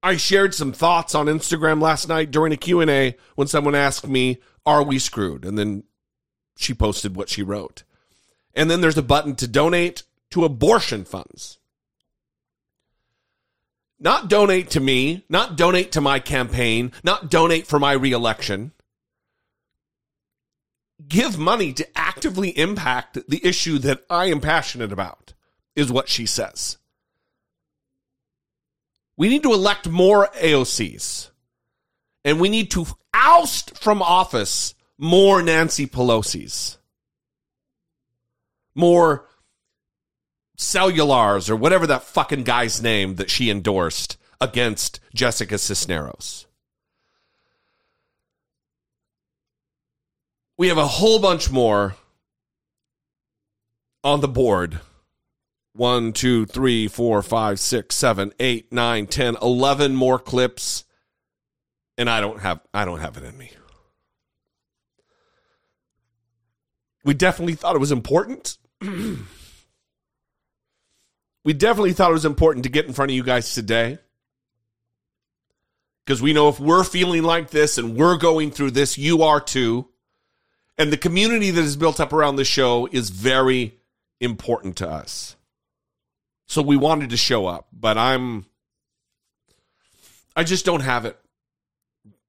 I 0.00 0.16
shared 0.16 0.54
some 0.54 0.70
thoughts 0.70 1.16
on 1.16 1.26
Instagram 1.26 1.82
last 1.82 2.08
night 2.08 2.30
during 2.30 2.52
a 2.52 2.56
Q&A 2.56 3.16
when 3.34 3.48
someone 3.48 3.74
asked 3.74 4.06
me, 4.06 4.38
"Are 4.64 4.84
we 4.84 5.00
screwed?" 5.00 5.44
And 5.44 5.58
then 5.58 5.82
she 6.56 6.72
posted 6.72 7.16
what 7.16 7.28
she 7.28 7.42
wrote. 7.42 7.82
And 8.54 8.70
then 8.70 8.80
there's 8.80 8.96
a 8.96 9.02
button 9.02 9.34
to 9.36 9.48
donate 9.48 10.04
to 10.30 10.44
abortion 10.44 11.04
funds. 11.04 11.57
Not 14.00 14.28
donate 14.28 14.70
to 14.70 14.80
me, 14.80 15.24
not 15.28 15.56
donate 15.56 15.92
to 15.92 16.00
my 16.00 16.20
campaign, 16.20 16.92
not 17.02 17.30
donate 17.30 17.66
for 17.66 17.78
my 17.78 17.92
reelection. 17.92 18.72
Give 21.06 21.38
money 21.38 21.72
to 21.72 21.98
actively 21.98 22.56
impact 22.56 23.18
the 23.28 23.44
issue 23.44 23.78
that 23.78 24.04
I 24.08 24.26
am 24.26 24.40
passionate 24.40 24.92
about, 24.92 25.34
is 25.74 25.90
what 25.90 26.08
she 26.08 26.26
says. 26.26 26.78
We 29.16 29.28
need 29.28 29.42
to 29.42 29.52
elect 29.52 29.88
more 29.88 30.28
AOCs. 30.36 31.30
And 32.24 32.40
we 32.40 32.48
need 32.48 32.70
to 32.72 32.86
oust 33.14 33.78
from 33.78 34.02
office 34.02 34.74
more 34.96 35.42
Nancy 35.42 35.86
Pelosi's. 35.86 36.78
More 38.74 39.27
Cuellars 40.58 41.48
or 41.48 41.56
whatever 41.56 41.86
that 41.86 42.02
fucking 42.02 42.42
guy's 42.42 42.82
name 42.82 43.14
that 43.14 43.30
she 43.30 43.50
endorsed 43.50 44.16
against 44.40 45.00
Jessica 45.14 45.56
Cisneros. 45.56 46.46
We 50.56 50.68
have 50.68 50.78
a 50.78 50.86
whole 50.86 51.20
bunch 51.20 51.50
more 51.50 51.94
on 54.02 54.20
the 54.20 54.28
board. 54.28 54.80
One, 55.74 56.12
two, 56.12 56.44
three, 56.44 56.88
four, 56.88 57.22
five, 57.22 57.60
six, 57.60 57.94
seven, 57.94 58.32
eight, 58.40 58.72
nine, 58.72 59.06
ten, 59.06 59.36
eleven 59.40 59.94
more 59.94 60.18
clips. 60.18 60.84
And 61.96 62.10
I 62.10 62.20
don't 62.20 62.40
have 62.40 62.60
I 62.74 62.84
don't 62.84 62.98
have 62.98 63.16
it 63.16 63.22
in 63.22 63.38
me. 63.38 63.52
We 67.04 67.14
definitely 67.14 67.54
thought 67.54 67.76
it 67.76 67.80
was 67.80 67.92
important. 67.92 68.58
we 71.44 71.52
definitely 71.52 71.92
thought 71.92 72.10
it 72.10 72.14
was 72.14 72.24
important 72.24 72.64
to 72.64 72.70
get 72.70 72.86
in 72.86 72.92
front 72.92 73.10
of 73.10 73.14
you 73.14 73.22
guys 73.22 73.54
today. 73.54 73.98
Because 76.04 76.22
we 76.22 76.32
know 76.32 76.48
if 76.48 76.58
we're 76.58 76.84
feeling 76.84 77.22
like 77.22 77.50
this 77.50 77.76
and 77.76 77.96
we're 77.96 78.16
going 78.16 78.50
through 78.50 78.70
this, 78.70 78.96
you 78.96 79.22
are 79.22 79.40
too. 79.40 79.88
And 80.78 80.92
the 80.92 80.96
community 80.96 81.50
that 81.50 81.60
is 81.60 81.76
built 81.76 82.00
up 82.00 82.12
around 82.12 82.36
the 82.36 82.44
show 82.44 82.88
is 82.90 83.10
very 83.10 83.78
important 84.20 84.76
to 84.76 84.88
us. 84.88 85.36
So 86.46 86.62
we 86.62 86.76
wanted 86.76 87.10
to 87.10 87.16
show 87.16 87.46
up, 87.46 87.68
but 87.72 87.98
I'm 87.98 88.46
I 90.38 90.44
just 90.44 90.64
don't 90.64 90.82
have 90.82 91.04
it, 91.04 91.18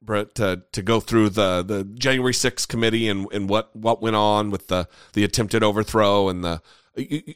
Brett, 0.02 0.34
to, 0.36 0.64
to 0.72 0.82
go 0.82 1.00
through 1.00 1.30
the, 1.30 1.62
the 1.62 1.84
January 1.84 2.34
6th 2.34 2.68
committee 2.68 3.08
and, 3.08 3.28
and 3.32 3.48
what, 3.48 3.76
what 3.76 4.02
went 4.02 4.16
on 4.16 4.50
with 4.50 4.68
the, 4.68 4.88
the 5.14 5.24
attempted 5.24 5.62
overthrow 5.62 6.28
and 6.28 6.44
the 6.44 6.60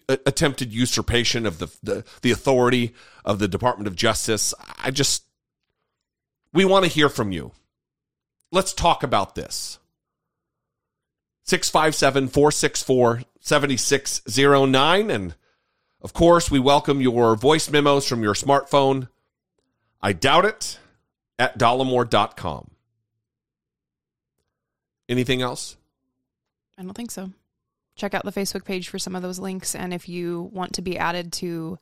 attempted 0.07 0.73
usurpation 0.73 1.45
of 1.45 1.59
the, 1.59 1.67
the, 1.81 2.05
the 2.21 2.31
authority 2.31 2.93
of 3.25 3.39
the 3.39 3.47
Department 3.47 3.87
of 3.87 3.95
Justice. 3.95 4.53
I 4.83 4.91
just, 4.91 5.23
we 6.51 6.65
want 6.65 6.85
to 6.85 6.91
hear 6.91 7.09
from 7.09 7.31
you. 7.31 7.51
Let's 8.51 8.73
talk 8.73 9.03
about 9.03 9.35
this. 9.35 9.79
657 11.45 12.27
464 12.29 13.23
7609. 13.39 15.11
And 15.11 15.35
of 16.01 16.13
course, 16.13 16.49
we 16.49 16.59
welcome 16.59 17.01
your 17.01 17.35
voice 17.35 17.69
memos 17.69 18.07
from 18.07 18.23
your 18.23 18.33
smartphone. 18.33 19.09
I 20.01 20.13
doubt 20.13 20.45
it 20.45 20.79
at 21.39 21.57
dollemore.com. 21.57 22.69
Anything 25.09 25.41
else? 25.41 25.77
I 26.77 26.83
don't 26.83 26.93
think 26.93 27.11
so. 27.11 27.31
Check 27.95 28.13
out 28.13 28.25
the 28.25 28.31
Facebook 28.31 28.65
page 28.65 28.89
for 28.89 28.99
some 28.99 29.15
of 29.15 29.21
those 29.21 29.39
links. 29.39 29.75
And 29.75 29.93
if 29.93 30.09
you 30.09 30.49
want 30.53 30.73
to 30.73 30.81
be 30.81 30.97
added 30.97 31.31
to 31.33 31.77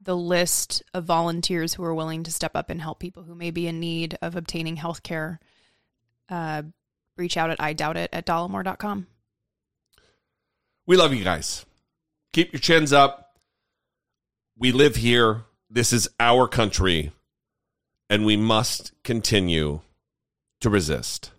the 0.00 0.16
list 0.16 0.82
of 0.94 1.04
volunteers 1.04 1.74
who 1.74 1.84
are 1.84 1.94
willing 1.94 2.22
to 2.24 2.32
step 2.32 2.52
up 2.54 2.70
and 2.70 2.80
help 2.80 2.98
people 2.98 3.24
who 3.24 3.34
may 3.34 3.50
be 3.50 3.66
in 3.66 3.80
need 3.80 4.16
of 4.22 4.36
obtaining 4.36 4.76
health 4.76 5.02
care, 5.02 5.40
uh, 6.28 6.62
reach 7.16 7.36
out 7.36 7.50
at 7.50 7.60
I 7.60 7.72
doubt 7.72 7.96
it 7.96 8.10
at 8.12 8.26
dollemore.com. 8.26 9.06
We 10.86 10.96
love 10.96 11.14
you 11.14 11.24
guys. 11.24 11.64
Keep 12.32 12.52
your 12.52 12.60
chins 12.60 12.92
up. 12.92 13.38
We 14.56 14.72
live 14.72 14.96
here. 14.96 15.44
This 15.70 15.92
is 15.92 16.08
our 16.20 16.48
country, 16.48 17.12
and 18.10 18.26
we 18.26 18.36
must 18.36 18.92
continue 19.02 19.80
to 20.60 20.70
resist. 20.70 21.30